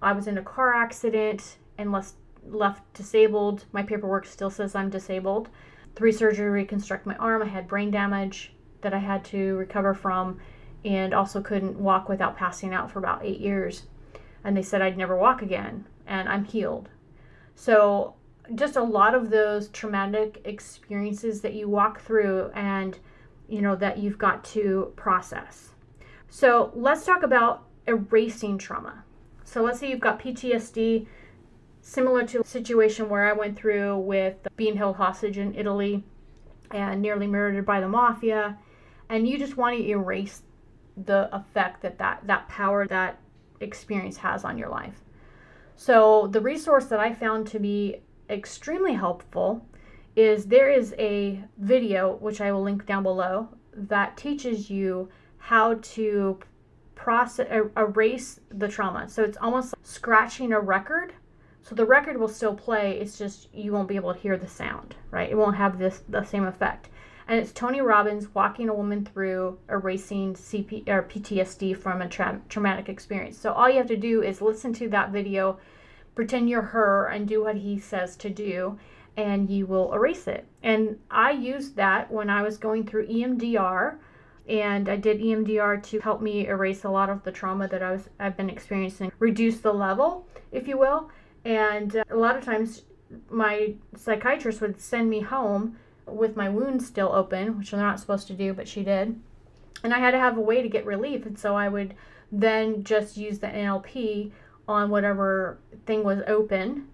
I 0.01 0.13
was 0.13 0.27
in 0.27 0.39
a 0.39 0.43
car 0.43 0.75
accident, 0.75 1.57
and 1.77 1.93
less 1.93 2.15
left 2.47 2.93
disabled. 2.93 3.65
My 3.73 3.83
paperwork 3.83 4.27
still 4.27 4.51
says 4.51 4.75
I'm 4.75 4.91
disabled. 4.91 5.49
Three 5.95 6.13
surgery 6.13 6.51
reconstruct 6.51 7.07
my 7.07 7.17
arm. 7.17 7.43
I 7.43 7.47
had 7.47 7.69
brain 7.69 7.91
damage 7.91 8.53
that 8.83 8.95
I 8.95 8.99
had 8.99 9.25
to 9.27 9.57
recover 9.57 9.95
from, 9.95 10.39
and 10.85 11.13
also 11.13 11.41
couldn't 11.41 11.79
walk 11.79 12.09
without 12.09 12.37
passing 12.37 12.75
out 12.75 12.91
for 12.91 12.99
about 12.99 13.25
eight 13.25 13.41
years. 13.41 13.85
And 14.45 14.57
they 14.57 14.63
said 14.63 14.83
I'd 14.83 14.97
never 14.97 15.17
walk 15.17 15.43
again, 15.43 15.87
and 16.07 16.29
I'm 16.29 16.45
healed. 16.45 16.89
So, 17.55 18.15
just 18.55 18.77
a 18.77 18.83
lot 18.83 19.15
of 19.15 19.31
those 19.31 19.69
traumatic 19.69 20.41
experiences 20.45 21.43
that 21.43 21.55
you 21.55 21.69
walk 21.69 22.01
through 22.01 22.51
and 22.55 22.99
you 23.47 23.61
know 23.61 23.77
that 23.77 23.99
you've 23.99 24.17
got 24.17 24.45
to 24.45 24.93
process. 24.97 25.71
So, 26.31 26.73
let's 26.75 27.05
talk 27.05 27.23
about 27.23 27.65
erasing 27.87 28.59
trauma. 28.59 29.05
So, 29.45 29.63
let's 29.63 29.81
say 29.81 29.91
you've 29.91 30.01
got 30.01 30.21
PTSD 30.21 31.07
similar 31.81 32.25
to 32.27 32.41
a 32.41 32.45
situation 32.45 33.09
where 33.09 33.25
I 33.25 33.33
went 33.33 33.57
through 33.57 33.99
with 33.99 34.37
being 34.57 34.77
held 34.77 34.97
hostage 34.97 35.39
in 35.39 35.55
Italy 35.55 36.05
and 36.71 37.01
nearly 37.01 37.27
murdered 37.27 37.65
by 37.65 37.81
the 37.81 37.89
mafia, 37.89 38.59
and 39.09 39.27
you 39.27 39.39
just 39.39 39.57
want 39.57 39.79
to 39.79 39.89
erase 39.89 40.43
the 41.07 41.35
effect 41.35 41.81
that 41.83 41.99
that, 41.99 42.27
that 42.27 42.49
power, 42.49 42.87
that 42.89 43.19
experience 43.61 44.19
has 44.19 44.45
on 44.45 44.59
your 44.59 44.69
life. 44.69 45.01
So, 45.77 46.27
the 46.27 46.41
resource 46.41 46.87
that 46.87 47.01
I 47.01 47.15
found 47.15 47.47
to 47.49 47.59
be 47.59 48.03
extremely 48.29 48.95
helpful 48.95 49.65
is 50.15 50.47
there 50.47 50.71
is 50.71 50.95
a 50.99 51.43
video, 51.57 52.17
which 52.17 52.41
I 52.41 52.53
will 52.53 52.63
link 52.63 52.85
down 52.85 53.03
below, 53.03 53.49
that 53.73 54.17
teaches 54.17 54.69
you 54.69 55.09
how 55.39 55.75
to 55.75 56.39
process 56.95 57.47
er, 57.51 57.71
erase 57.77 58.41
the 58.51 58.69
trauma. 58.69 59.09
So 59.09 59.23
it's 59.23 59.39
almost 59.41 59.75
like 59.77 59.87
scratching 59.87 60.53
a 60.53 60.61
record 60.61 61.15
so 61.69 61.75
the 61.75 61.85
record 61.85 62.17
will 62.17 62.29
still 62.29 62.55
play, 62.55 62.99
it's 62.99 63.19
just 63.19 63.53
you 63.53 63.73
won't 63.73 63.89
be 63.89 63.97
able 63.97 64.15
to 64.15 64.19
hear 64.19 64.39
the 64.39 64.49
sound, 64.49 64.95
right? 65.11 65.31
It 65.31 65.37
won't 65.37 65.57
have 65.57 65.79
this 65.79 66.03
the 66.09 66.25
same 66.25 66.45
effect. 66.45 66.89
And 67.27 67.39
it's 67.39 67.53
Tony 67.53 67.83
Robbins 67.83 68.35
walking 68.35 68.71
a 68.71 68.75
woman 68.75 69.05
through 69.05 69.59
erasing 69.69 70.33
CP 70.33 70.89
or 70.89 71.03
PTSD 71.03 71.77
from 71.77 72.01
a 72.01 72.09
tra- 72.09 72.41
traumatic 72.49 72.89
experience. 72.89 73.37
So 73.37 73.53
all 73.53 73.69
you 73.69 73.77
have 73.77 73.87
to 73.89 73.99
do 73.99 74.23
is 74.23 74.41
listen 74.41 74.73
to 74.75 74.89
that 74.89 75.11
video, 75.11 75.59
pretend 76.15 76.49
you're 76.49 76.63
her, 76.63 77.05
and 77.09 77.29
do 77.29 77.45
what 77.45 77.57
he 77.57 77.79
says 77.79 78.17
to 78.17 78.31
do, 78.31 78.79
and 79.19 79.51
you 79.51 79.67
will 79.67 79.93
erase 79.93 80.27
it. 80.27 80.47
And 80.63 80.99
I 81.11 81.33
used 81.33 81.77
that 81.77 82.11
when 82.11 82.31
I 82.31 82.41
was 82.41 82.57
going 82.57 82.87
through 82.87 83.09
EMDR 83.09 83.99
and 84.49 84.89
I 84.89 84.97
did 84.97 85.21
EMDR 85.21 85.83
to 85.85 86.01
help 86.01 86.23
me 86.23 86.47
erase 86.47 86.85
a 86.85 86.91
lot 86.91 87.11
of 87.11 87.23
the 87.23 87.33
trauma 87.33 87.69
that 87.69 87.83
I 87.83 87.93
was 87.93 88.09
I've 88.19 88.37
been 88.37 88.51
experiencing, 88.51 89.13
reduce 89.19 89.59
the 89.59 89.73
level, 89.73 90.27
if 90.53 90.67
you 90.67 90.79
will. 90.79 91.11
And 91.45 91.97
uh, 91.97 92.05
a 92.11 92.17
lot 92.17 92.37
of 92.37 92.45
times, 92.45 92.83
my 93.31 93.75
psychiatrist 93.97 94.61
would 94.61 94.81
send 94.81 95.11
me 95.11 95.21
home 95.21 95.79
with 96.07 96.37
my 96.37 96.49
wounds 96.49 96.87
still 96.87 97.13
open, 97.13 97.59
which 97.59 97.71
they're 97.71 97.81
not 97.81 98.01
supposed 98.01 98.27
to 98.29 98.33
do, 98.33 98.55
but 98.55 98.69
she 98.69 98.83
did. 98.83 99.21
And 99.85 99.95
I 99.95 99.99
had 99.99 100.13
to 100.13 100.19
have 100.19 100.37
a 100.37 100.43
way 100.43 100.63
to 100.63 100.69
get 100.69 100.85
relief. 100.87 101.27
And 101.27 101.39
so 101.39 101.55
I 101.55 101.69
would 101.69 101.95
then 102.33 102.85
just 102.85 103.17
use 103.17 103.39
the 103.39 103.47
NLP 103.47 104.33
on 104.67 104.91
whatever 104.91 105.59
thing 105.87 106.05
was 106.05 106.21
open, 106.27 106.89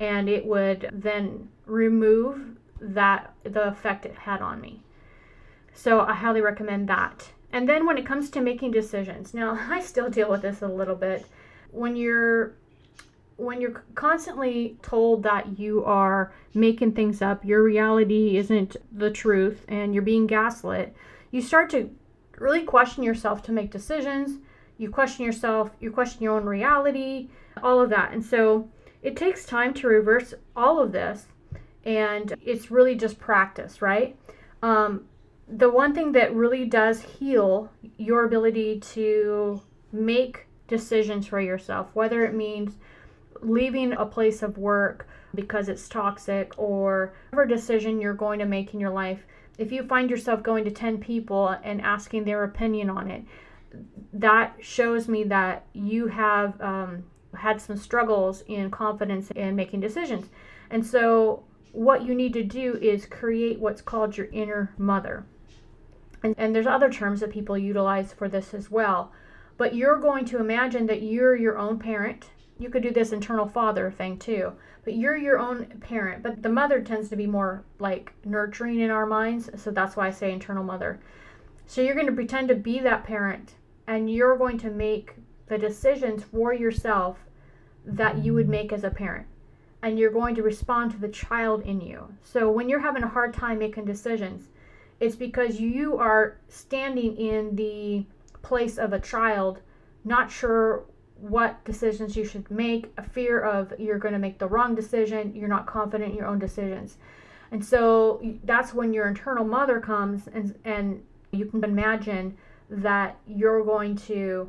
and 0.00 0.28
it 0.28 0.44
would 0.46 0.90
then 0.92 1.48
remove 1.66 2.56
that 2.80 3.32
the 3.44 3.68
effect 3.68 4.06
it 4.06 4.14
had 4.14 4.40
on 4.40 4.60
me. 4.60 4.82
So 5.80 6.00
I 6.00 6.12
highly 6.12 6.42
recommend 6.42 6.90
that. 6.90 7.30
And 7.54 7.66
then 7.66 7.86
when 7.86 7.96
it 7.96 8.04
comes 8.04 8.28
to 8.30 8.42
making 8.42 8.72
decisions, 8.72 9.32
now 9.32 9.58
I 9.70 9.80
still 9.80 10.10
deal 10.10 10.28
with 10.28 10.42
this 10.42 10.60
a 10.60 10.68
little 10.68 10.94
bit. 10.94 11.24
When 11.70 11.96
you're 11.96 12.52
when 13.38 13.62
you're 13.62 13.82
constantly 13.94 14.76
told 14.82 15.22
that 15.22 15.58
you 15.58 15.82
are 15.86 16.34
making 16.52 16.92
things 16.92 17.22
up, 17.22 17.42
your 17.42 17.62
reality 17.62 18.36
isn't 18.36 18.76
the 18.92 19.10
truth, 19.10 19.64
and 19.68 19.94
you're 19.94 20.02
being 20.02 20.26
gaslit, 20.26 20.94
you 21.30 21.40
start 21.40 21.70
to 21.70 21.88
really 22.36 22.64
question 22.64 23.02
yourself 23.02 23.42
to 23.44 23.52
make 23.52 23.70
decisions. 23.70 24.38
You 24.76 24.90
question 24.90 25.24
yourself, 25.24 25.70
you 25.80 25.90
question 25.90 26.22
your 26.22 26.36
own 26.36 26.44
reality, 26.44 27.30
all 27.62 27.80
of 27.80 27.88
that. 27.88 28.12
And 28.12 28.22
so 28.22 28.68
it 29.02 29.16
takes 29.16 29.46
time 29.46 29.72
to 29.74 29.88
reverse 29.88 30.34
all 30.54 30.78
of 30.78 30.92
this, 30.92 31.24
and 31.86 32.34
it's 32.44 32.70
really 32.70 32.94
just 32.94 33.18
practice, 33.18 33.80
right? 33.80 34.18
Um, 34.62 35.06
the 35.56 35.70
one 35.70 35.94
thing 35.94 36.12
that 36.12 36.34
really 36.34 36.64
does 36.64 37.00
heal 37.02 37.70
your 37.96 38.24
ability 38.24 38.80
to 38.80 39.60
make 39.92 40.46
decisions 40.68 41.26
for 41.26 41.40
yourself, 41.40 41.90
whether 41.94 42.24
it 42.24 42.34
means 42.34 42.76
leaving 43.42 43.92
a 43.92 44.06
place 44.06 44.42
of 44.42 44.58
work 44.58 45.08
because 45.34 45.68
it's 45.68 45.88
toxic 45.88 46.52
or 46.56 47.12
whatever 47.30 47.46
decision 47.46 48.00
you're 48.00 48.14
going 48.14 48.38
to 48.38 48.44
make 48.44 48.72
in 48.74 48.80
your 48.80 48.90
life, 48.90 49.24
if 49.58 49.72
you 49.72 49.82
find 49.82 50.08
yourself 50.08 50.42
going 50.42 50.64
to 50.64 50.70
10 50.70 50.98
people 50.98 51.48
and 51.62 51.80
asking 51.82 52.24
their 52.24 52.44
opinion 52.44 52.88
on 52.88 53.10
it, 53.10 53.24
that 54.12 54.56
shows 54.60 55.08
me 55.08 55.24
that 55.24 55.66
you 55.72 56.06
have 56.08 56.60
um, 56.60 57.04
had 57.34 57.60
some 57.60 57.76
struggles 57.76 58.42
in 58.46 58.70
confidence 58.70 59.30
in 59.32 59.54
making 59.54 59.80
decisions. 59.80 60.28
And 60.70 60.84
so, 60.84 61.44
what 61.72 62.04
you 62.04 62.14
need 62.14 62.32
to 62.32 62.42
do 62.42 62.76
is 62.82 63.06
create 63.06 63.60
what's 63.60 63.80
called 63.80 64.16
your 64.16 64.26
inner 64.32 64.74
mother. 64.76 65.24
And, 66.22 66.34
and 66.38 66.54
there's 66.54 66.66
other 66.66 66.90
terms 66.90 67.20
that 67.20 67.30
people 67.30 67.56
utilize 67.56 68.12
for 68.12 68.28
this 68.28 68.52
as 68.54 68.70
well. 68.70 69.12
But 69.56 69.74
you're 69.74 69.98
going 69.98 70.24
to 70.26 70.38
imagine 70.38 70.86
that 70.86 71.02
you're 71.02 71.36
your 71.36 71.58
own 71.58 71.78
parent. 71.78 72.30
You 72.58 72.70
could 72.70 72.82
do 72.82 72.90
this 72.90 73.12
internal 73.12 73.46
father 73.46 73.90
thing 73.90 74.18
too. 74.18 74.52
But 74.84 74.94
you're 74.94 75.16
your 75.16 75.38
own 75.38 75.66
parent. 75.80 76.22
But 76.22 76.42
the 76.42 76.48
mother 76.48 76.80
tends 76.80 77.08
to 77.10 77.16
be 77.16 77.26
more 77.26 77.64
like 77.78 78.12
nurturing 78.24 78.80
in 78.80 78.90
our 78.90 79.06
minds. 79.06 79.50
So 79.56 79.70
that's 79.70 79.96
why 79.96 80.08
i 80.08 80.10
say 80.10 80.32
internal 80.32 80.64
mother. 80.64 81.00
So 81.66 81.80
you're 81.82 81.94
going 81.94 82.06
to 82.06 82.12
pretend 82.12 82.48
to 82.48 82.54
be 82.54 82.80
that 82.80 83.04
parent 83.04 83.54
and 83.86 84.10
you're 84.10 84.36
going 84.36 84.58
to 84.58 84.70
make 84.70 85.14
the 85.46 85.58
decisions 85.58 86.22
for 86.24 86.54
yourself 86.54 87.18
that 87.84 88.24
you 88.24 88.34
would 88.34 88.48
make 88.48 88.72
as 88.72 88.84
a 88.84 88.90
parent. 88.90 89.26
And 89.82 89.98
you're 89.98 90.10
going 90.10 90.34
to 90.36 90.42
respond 90.42 90.90
to 90.92 90.98
the 90.98 91.08
child 91.08 91.62
in 91.62 91.80
you. 91.80 92.14
So 92.22 92.50
when 92.50 92.68
you're 92.68 92.80
having 92.80 93.02
a 93.02 93.08
hard 93.08 93.32
time 93.34 93.58
making 93.58 93.84
decisions 93.86 94.48
it's 95.00 95.16
because 95.16 95.58
you 95.58 95.96
are 95.96 96.38
standing 96.48 97.16
in 97.16 97.56
the 97.56 98.04
place 98.42 98.78
of 98.78 98.92
a 98.92 99.00
child 99.00 99.60
not 100.04 100.30
sure 100.30 100.84
what 101.20 101.62
decisions 101.64 102.16
you 102.16 102.24
should 102.24 102.50
make, 102.50 102.90
a 102.96 103.02
fear 103.02 103.40
of 103.40 103.72
you're 103.78 103.98
going 103.98 104.14
to 104.14 104.18
make 104.18 104.38
the 104.38 104.46
wrong 104.46 104.74
decision, 104.74 105.34
you're 105.34 105.48
not 105.48 105.66
confident 105.66 106.12
in 106.12 106.16
your 106.16 106.26
own 106.26 106.38
decisions. 106.38 106.96
And 107.50 107.64
so 107.64 108.20
that's 108.44 108.72
when 108.72 108.92
your 108.92 109.08
internal 109.08 109.44
mother 109.44 109.80
comes 109.80 110.28
and 110.28 110.54
and 110.64 111.02
you 111.32 111.46
can 111.46 111.62
imagine 111.64 112.36
that 112.70 113.18
you're 113.26 113.64
going 113.64 113.96
to 113.96 114.48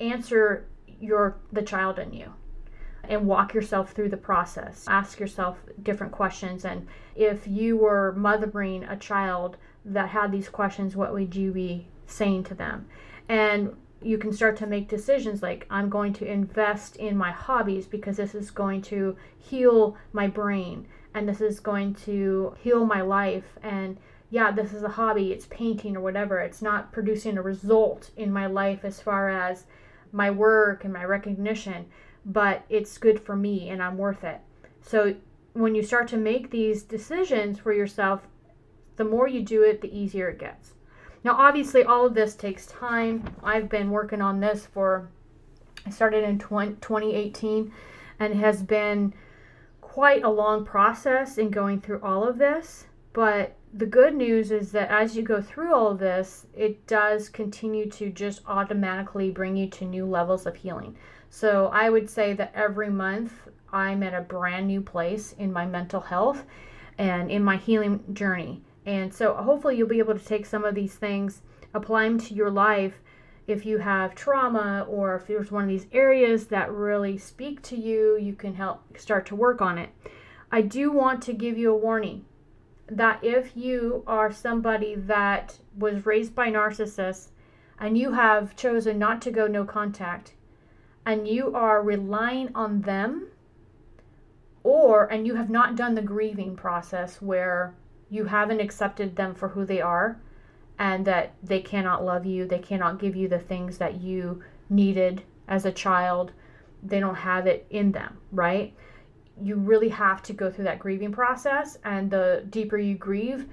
answer 0.00 0.66
your 1.00 1.38
the 1.52 1.62
child 1.62 1.98
in 1.98 2.12
you 2.12 2.32
and 3.04 3.26
walk 3.26 3.52
yourself 3.54 3.92
through 3.92 4.10
the 4.10 4.16
process. 4.16 4.84
Ask 4.86 5.18
yourself 5.18 5.58
different 5.82 6.12
questions 6.12 6.64
and 6.64 6.86
if 7.16 7.46
you 7.46 7.76
were 7.76 8.12
mothering 8.12 8.84
a 8.84 8.96
child 8.96 9.56
that 9.84 10.10
had 10.10 10.32
these 10.32 10.48
questions, 10.48 10.96
what 10.96 11.12
would 11.12 11.34
you 11.34 11.52
be 11.52 11.86
saying 12.06 12.44
to 12.44 12.54
them? 12.54 12.86
And 13.28 13.76
you 14.00 14.18
can 14.18 14.32
start 14.32 14.56
to 14.56 14.66
make 14.66 14.88
decisions 14.88 15.42
like 15.42 15.66
I'm 15.70 15.88
going 15.88 16.12
to 16.14 16.26
invest 16.26 16.96
in 16.96 17.16
my 17.16 17.30
hobbies 17.30 17.86
because 17.86 18.16
this 18.16 18.34
is 18.34 18.50
going 18.50 18.82
to 18.82 19.16
heal 19.38 19.96
my 20.12 20.26
brain 20.26 20.86
and 21.14 21.28
this 21.28 21.40
is 21.40 21.60
going 21.60 21.94
to 21.94 22.54
heal 22.60 22.84
my 22.84 23.00
life 23.00 23.58
and 23.62 23.96
yeah, 24.30 24.50
this 24.50 24.72
is 24.72 24.82
a 24.82 24.88
hobby, 24.88 25.30
it's 25.30 25.46
painting 25.46 25.94
or 25.94 26.00
whatever. 26.00 26.38
It's 26.38 26.62
not 26.62 26.90
producing 26.90 27.36
a 27.36 27.42
result 27.42 28.10
in 28.16 28.32
my 28.32 28.46
life 28.46 28.80
as 28.82 28.98
far 28.98 29.28
as 29.28 29.66
my 30.10 30.30
work 30.30 30.84
and 30.84 30.92
my 30.92 31.04
recognition, 31.04 31.84
but 32.24 32.64
it's 32.70 32.96
good 32.96 33.20
for 33.20 33.36
me 33.36 33.68
and 33.68 33.82
I'm 33.82 33.98
worth 33.98 34.24
it. 34.24 34.40
So 34.80 35.16
when 35.52 35.74
you 35.74 35.82
start 35.82 36.08
to 36.08 36.16
make 36.16 36.50
these 36.50 36.82
decisions 36.82 37.58
for 37.58 37.74
yourself, 37.74 38.26
the 39.02 39.08
more 39.08 39.26
you 39.26 39.42
do 39.42 39.64
it, 39.64 39.80
the 39.80 39.92
easier 39.92 40.28
it 40.28 40.38
gets. 40.38 40.74
Now, 41.24 41.32
obviously, 41.32 41.82
all 41.82 42.06
of 42.06 42.14
this 42.14 42.36
takes 42.36 42.66
time. 42.66 43.24
I've 43.42 43.68
been 43.68 43.90
working 43.90 44.22
on 44.22 44.38
this 44.38 44.66
for, 44.66 45.08
I 45.84 45.90
started 45.90 46.22
in 46.22 46.38
20, 46.38 46.74
2018 46.74 47.72
and 48.20 48.34
has 48.36 48.62
been 48.62 49.12
quite 49.80 50.22
a 50.22 50.30
long 50.30 50.64
process 50.64 51.36
in 51.36 51.50
going 51.50 51.80
through 51.80 52.00
all 52.00 52.22
of 52.22 52.38
this. 52.38 52.86
But 53.12 53.56
the 53.74 53.86
good 53.86 54.14
news 54.14 54.52
is 54.52 54.70
that 54.70 54.88
as 54.88 55.16
you 55.16 55.24
go 55.24 55.42
through 55.42 55.74
all 55.74 55.88
of 55.88 55.98
this, 55.98 56.46
it 56.54 56.86
does 56.86 57.28
continue 57.28 57.90
to 57.90 58.08
just 58.08 58.42
automatically 58.46 59.32
bring 59.32 59.56
you 59.56 59.68
to 59.70 59.84
new 59.84 60.06
levels 60.06 60.46
of 60.46 60.54
healing. 60.54 60.96
So 61.28 61.70
I 61.72 61.90
would 61.90 62.08
say 62.08 62.34
that 62.34 62.52
every 62.54 62.90
month 62.90 63.32
I'm 63.72 64.04
at 64.04 64.14
a 64.14 64.20
brand 64.20 64.68
new 64.68 64.80
place 64.80 65.32
in 65.40 65.52
my 65.52 65.66
mental 65.66 66.02
health 66.02 66.44
and 66.98 67.32
in 67.32 67.42
my 67.42 67.56
healing 67.56 68.04
journey. 68.12 68.62
And 68.84 69.12
so 69.14 69.34
hopefully 69.34 69.76
you'll 69.76 69.88
be 69.88 69.98
able 69.98 70.18
to 70.18 70.24
take 70.24 70.46
some 70.46 70.64
of 70.64 70.74
these 70.74 70.94
things, 70.94 71.42
apply 71.72 72.04
them 72.04 72.18
to 72.18 72.34
your 72.34 72.50
life, 72.50 73.00
if 73.46 73.66
you 73.66 73.78
have 73.78 74.14
trauma 74.14 74.86
or 74.88 75.16
if 75.16 75.26
there's 75.26 75.50
one 75.50 75.64
of 75.64 75.68
these 75.68 75.86
areas 75.92 76.46
that 76.46 76.72
really 76.72 77.18
speak 77.18 77.60
to 77.62 77.76
you, 77.76 78.16
you 78.16 78.34
can 78.34 78.54
help 78.54 78.96
start 78.98 79.26
to 79.26 79.36
work 79.36 79.60
on 79.60 79.78
it. 79.78 79.90
I 80.50 80.62
do 80.62 80.92
want 80.92 81.22
to 81.22 81.32
give 81.32 81.58
you 81.58 81.72
a 81.72 81.76
warning 81.76 82.24
that 82.88 83.22
if 83.22 83.56
you 83.56 84.04
are 84.06 84.32
somebody 84.32 84.94
that 84.94 85.58
was 85.76 86.06
raised 86.06 86.34
by 86.34 86.50
narcissists 86.50 87.28
and 87.78 87.96
you 87.96 88.12
have 88.12 88.54
chosen 88.54 88.98
not 88.98 89.22
to 89.22 89.30
go 89.30 89.46
no 89.46 89.64
contact 89.64 90.34
and 91.04 91.26
you 91.26 91.54
are 91.54 91.82
relying 91.82 92.50
on 92.54 92.82
them 92.82 93.28
or 94.62 95.06
and 95.06 95.26
you 95.26 95.34
have 95.34 95.50
not 95.50 95.74
done 95.74 95.94
the 95.94 96.02
grieving 96.02 96.54
process 96.54 97.20
where 97.20 97.74
you 98.12 98.26
haven't 98.26 98.60
accepted 98.60 99.16
them 99.16 99.34
for 99.34 99.48
who 99.48 99.64
they 99.64 99.80
are 99.80 100.20
and 100.78 101.06
that 101.06 101.32
they 101.42 101.60
cannot 101.60 102.04
love 102.04 102.26
you, 102.26 102.46
they 102.46 102.58
cannot 102.58 102.98
give 102.98 103.16
you 103.16 103.26
the 103.26 103.38
things 103.38 103.78
that 103.78 104.02
you 104.02 104.42
needed 104.68 105.22
as 105.48 105.64
a 105.64 105.72
child. 105.72 106.30
They 106.82 107.00
don't 107.00 107.14
have 107.14 107.46
it 107.46 107.66
in 107.70 107.90
them, 107.90 108.18
right? 108.30 108.74
You 109.40 109.56
really 109.56 109.88
have 109.88 110.22
to 110.24 110.34
go 110.34 110.50
through 110.50 110.64
that 110.64 110.78
grieving 110.78 111.10
process, 111.10 111.78
and 111.84 112.10
the 112.10 112.44
deeper 112.50 112.76
you 112.76 112.96
grieve, 112.96 113.48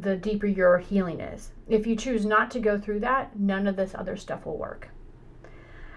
the 0.00 0.16
deeper 0.16 0.46
your 0.46 0.78
healing 0.78 1.18
is. 1.18 1.50
If 1.66 1.84
you 1.84 1.96
choose 1.96 2.24
not 2.24 2.52
to 2.52 2.60
go 2.60 2.78
through 2.78 3.00
that, 3.00 3.36
none 3.36 3.66
of 3.66 3.74
this 3.74 3.96
other 3.96 4.16
stuff 4.16 4.46
will 4.46 4.58
work. 4.58 4.90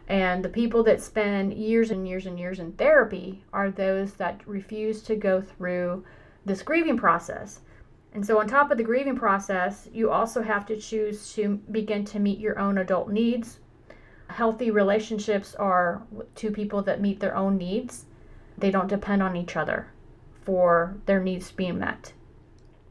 And 0.07 0.43
the 0.43 0.49
people 0.49 0.81
that 0.85 1.01
spend 1.01 1.53
years 1.53 1.91
and 1.91 2.07
years 2.07 2.25
and 2.25 2.39
years 2.39 2.57
in 2.57 2.71
therapy 2.73 3.43
are 3.53 3.69
those 3.69 4.13
that 4.13 4.41
refuse 4.47 5.03
to 5.03 5.15
go 5.15 5.39
through 5.39 6.03
this 6.45 6.63
grieving 6.63 6.97
process. 6.97 7.59
And 8.13 8.25
so, 8.25 8.39
on 8.39 8.47
top 8.47 8.71
of 8.71 8.77
the 8.77 8.83
grieving 8.83 9.15
process, 9.15 9.87
you 9.93 10.11
also 10.11 10.41
have 10.41 10.65
to 10.65 10.77
choose 10.77 11.33
to 11.33 11.61
begin 11.71 12.03
to 12.05 12.19
meet 12.19 12.39
your 12.39 12.59
own 12.59 12.77
adult 12.77 13.09
needs. 13.09 13.59
Healthy 14.27 14.71
relationships 14.71 15.55
are 15.55 16.03
two 16.35 16.51
people 16.51 16.81
that 16.83 17.01
meet 17.01 17.19
their 17.19 17.35
own 17.35 17.57
needs, 17.57 18.05
they 18.57 18.71
don't 18.71 18.87
depend 18.87 19.23
on 19.23 19.35
each 19.35 19.55
other 19.55 19.87
for 20.43 20.97
their 21.05 21.21
needs 21.21 21.51
being 21.51 21.79
met. 21.79 22.13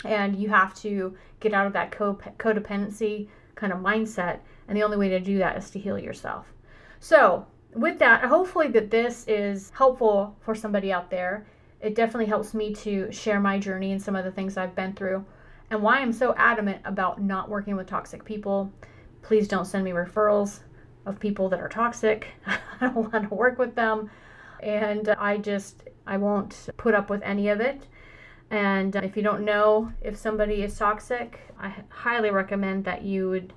And 0.05 0.37
you 0.37 0.49
have 0.49 0.75
to 0.77 1.17
get 1.41 1.53
out 1.53 1.67
of 1.67 1.73
that 1.75 1.91
codependency 1.91 3.29
kind 3.55 3.73
of 3.73 3.81
mindset. 3.81 4.41
And 4.69 4.77
the 4.77 4.83
only 4.83 4.97
way 4.97 5.09
to 5.11 5.21
do 5.21 5.39
that 5.39 5.57
is 5.57 5.71
to 5.71 5.79
heal 5.79 5.99
yourself. 5.99 6.47
So, 6.99 7.47
with 7.75 7.99
that, 7.99 8.25
hopefully 8.25 8.69
that 8.69 8.91
this 8.91 9.27
is 9.29 9.71
helpful 9.75 10.37
for 10.41 10.55
somebody 10.55 10.93
out 10.93 11.11
there 11.11 11.47
it 11.81 11.95
definitely 11.95 12.27
helps 12.27 12.55
me 12.55 12.75
to 12.75 13.11
share 13.11 13.41
my 13.41 13.59
journey 13.59 13.93
and 13.93 14.03
some 14.03 14.17
of 14.17 14.25
the 14.25 14.31
things 14.31 14.57
I've 14.57 14.75
been 14.75 14.93
through 14.93 15.25
and 15.71 15.83
why 15.83 15.99
I'm 15.99 16.13
so 16.13 16.35
adamant 16.37 16.83
about 16.85 17.23
not 17.23 17.49
working 17.49 17.77
with 17.77 17.87
toxic 17.87 18.25
people. 18.25 18.73
Please 19.23 19.47
don't 19.49 19.65
send 19.65 19.85
me 19.85 19.93
referrals 19.93 20.61
of 21.07 21.21
people 21.21 21.49
that 21.49 21.61
are 21.61 21.69
toxic. 21.69 22.29
I 22.47 22.59
don't 22.81 23.13
want 23.13 23.29
to 23.29 23.35
work 23.35 23.59
with 23.59 23.75
them. 23.75 24.11
And 24.61 25.09
I 25.09 25.39
just, 25.39 25.85
I 26.07 26.19
won't 26.19 26.69
put 26.77 26.95
up 26.95 27.09
with 27.09 27.23
any 27.23 27.49
of 27.49 27.61
it. 27.61 27.87
And 28.51 28.97
if 28.97 29.17
you 29.17 29.23
don't 29.23 29.45
know 29.45 29.93
if 30.03 30.17
somebody 30.17 30.63
is 30.63 30.77
toxic, 30.77 31.41
I 31.59 31.73
highly 31.89 32.31
recommend 32.31 32.85
that 32.85 33.03
you 33.03 33.31
would 33.31 33.53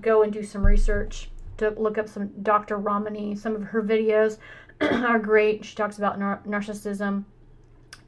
go 0.00 0.22
and 0.22 0.32
do 0.32 0.42
some 0.42 0.64
research 0.64 1.30
to 1.58 1.70
look 1.70 1.98
up 1.98 2.08
some 2.08 2.30
Dr. 2.42 2.78
Ramani. 2.78 3.36
Some 3.36 3.54
of 3.54 3.64
her 3.64 3.82
videos 3.82 4.38
are 4.80 5.18
great. 5.18 5.64
She 5.64 5.76
talks 5.76 5.98
about 5.98 6.18
nar- 6.18 6.42
narcissism 6.46 7.24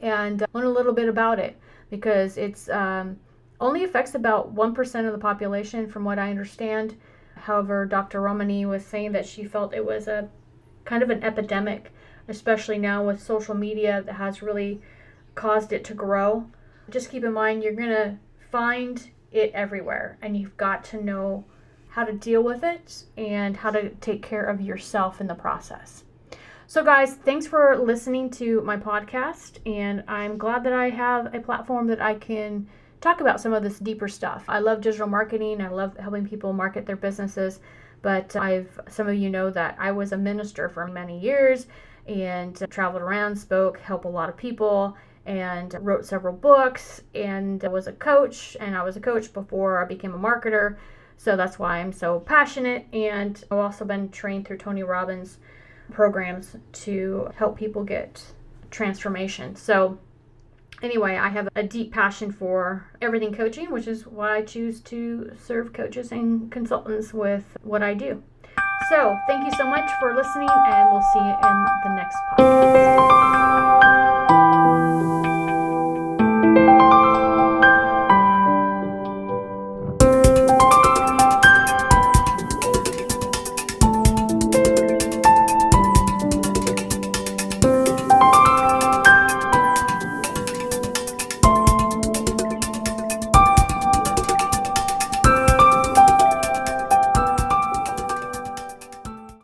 and 0.03 0.45
learn 0.53 0.67
a 0.67 0.71
little 0.71 0.93
bit 0.93 1.09
about 1.09 1.39
it 1.39 1.57
because 1.89 2.37
it's 2.37 2.69
um, 2.69 3.17
only 3.61 3.85
affects 3.85 4.15
about 4.15 4.55
1% 4.55 5.07
of 5.07 5.13
the 5.13 5.19
population 5.19 5.89
from 5.89 6.05
what 6.05 6.19
I 6.19 6.31
understand. 6.31 6.97
However, 7.37 7.87
Dr. 7.87 8.21
Ramani 8.21 8.67
was 8.67 8.85
saying 8.85 9.13
that 9.13 9.27
she 9.27 9.45
felt 9.45 9.73
it 9.73 9.87
was 9.87 10.09
a 10.09 10.29
kind 10.85 11.03
of 11.03 11.11
an 11.11 11.23
epidemic, 11.23 11.93
especially 12.29 12.79
now 12.79 13.07
with 13.07 13.23
social 13.23 13.55
media 13.55 14.03
that 14.05 14.17
has 14.17 14.43
really 14.43 14.83
caused 15.35 15.73
it 15.73 15.85
to 15.85 15.95
grow. 15.95 16.51
Just 16.91 17.11
keep 17.11 17.25
in 17.25 17.33
mind 17.33 17.63
you're 17.63 17.73
going 17.73 17.89
to 17.89 18.19
find 18.51 19.11
it 19.31 19.51
everywhere 19.55 20.19
and 20.21 20.37
you've 20.37 20.57
got 20.57 20.85
to 20.85 21.03
know 21.03 21.45
how 21.89 22.05
to 22.05 22.13
deal 22.13 22.43
with 22.43 22.65
it 22.65 23.05
and 23.17 23.59
how 23.59 23.71
to 23.71 23.91
take 24.01 24.23
care 24.23 24.45
of 24.45 24.61
yourself 24.61 25.21
in 25.21 25.27
the 25.27 25.35
process. 25.35 26.05
So, 26.73 26.83
guys, 26.83 27.17
thanks 27.17 27.47
for 27.47 27.77
listening 27.77 28.31
to 28.31 28.63
my 28.63 28.79
podcast, 28.79 29.59
and 29.67 30.03
I'm 30.09 30.39
glad 30.39 30.65
that 30.65 30.73
I 30.73 30.89
have 30.89 31.35
a 31.35 31.41
platform 31.41 31.87
that 31.89 32.01
I 32.01 32.15
can 32.15 32.67
talk 33.03 33.21
about 33.21 33.43
some 33.43 33.53
of 33.53 33.63
this 33.63 33.79
deeper 33.79 34.09
stuff. 34.09 34.45
I 34.49 34.59
love 34.61 34.81
digital 34.81 35.07
marketing, 35.07 35.61
I 35.61 35.69
love 35.69 35.99
helping 35.99 36.27
people 36.27 36.55
market 36.55 36.87
their 36.87 36.97
businesses, 36.97 37.61
but 38.01 38.35
I've 38.37 38.81
some 38.89 39.07
of 39.07 39.17
you 39.17 39.29
know 39.29 39.51
that 39.51 39.77
I 39.79 39.93
was 39.93 40.13
a 40.13 40.17
minister 40.17 40.71
for 40.71 40.87
many 40.87 41.19
years 41.19 41.67
and 42.09 42.57
traveled 42.71 43.03
around, 43.03 43.37
spoke, 43.37 43.79
helped 43.79 44.07
a 44.07 44.09
lot 44.09 44.31
of 44.31 44.39
people, 44.39 44.97
and 45.27 45.77
wrote 45.83 46.07
several 46.07 46.33
books, 46.33 47.03
and 47.15 47.63
was 47.65 47.87
a 47.87 47.93
coach, 47.93 48.57
and 48.61 48.75
I 48.75 48.83
was 48.83 48.97
a 48.97 49.01
coach 49.01 49.35
before 49.35 49.85
I 49.85 49.87
became 49.87 50.15
a 50.15 50.19
marketer. 50.19 50.79
So 51.19 51.37
that's 51.37 51.59
why 51.59 51.81
I'm 51.81 51.93
so 51.93 52.21
passionate, 52.21 52.87
and 52.95 53.45
I've 53.51 53.59
also 53.59 53.85
been 53.85 54.09
trained 54.09 54.47
through 54.49 54.57
Tony 54.57 54.83
Robbins 54.83 55.37
programs 55.93 56.57
to 56.73 57.31
help 57.37 57.57
people 57.57 57.85
get 57.85 58.25
transformation. 58.71 59.55
So, 59.57 59.99
anyway, 60.83 61.17
I 61.17 61.29
have 61.29 61.49
a 61.55 61.63
deep 61.63 61.93
passion 61.93 62.33
for 62.33 62.87
everything 63.01 63.35
coaching, 63.35 63.71
which 63.71 63.87
is 63.87 64.07
why 64.07 64.39
I 64.39 64.43
choose 64.43 64.81
to 64.83 65.33
serve 65.39 65.73
coaches 65.73 66.13
and 66.13 66.51
consultants 66.51 67.13
with 67.13 67.45
what 67.63 67.83
I 67.83 67.95
do. 67.95 68.23
So, 68.91 69.17
thank 69.27 69.45
you 69.45 69.53
so 69.57 69.65
much 69.65 69.89
for 70.01 70.15
listening, 70.15 70.49
and 70.51 70.91
we'll 70.91 71.03
see 71.13 71.21
you 71.21 71.35
in 71.49 71.65
the 71.85 71.95
next 71.95 72.17
podcast. 72.39 73.82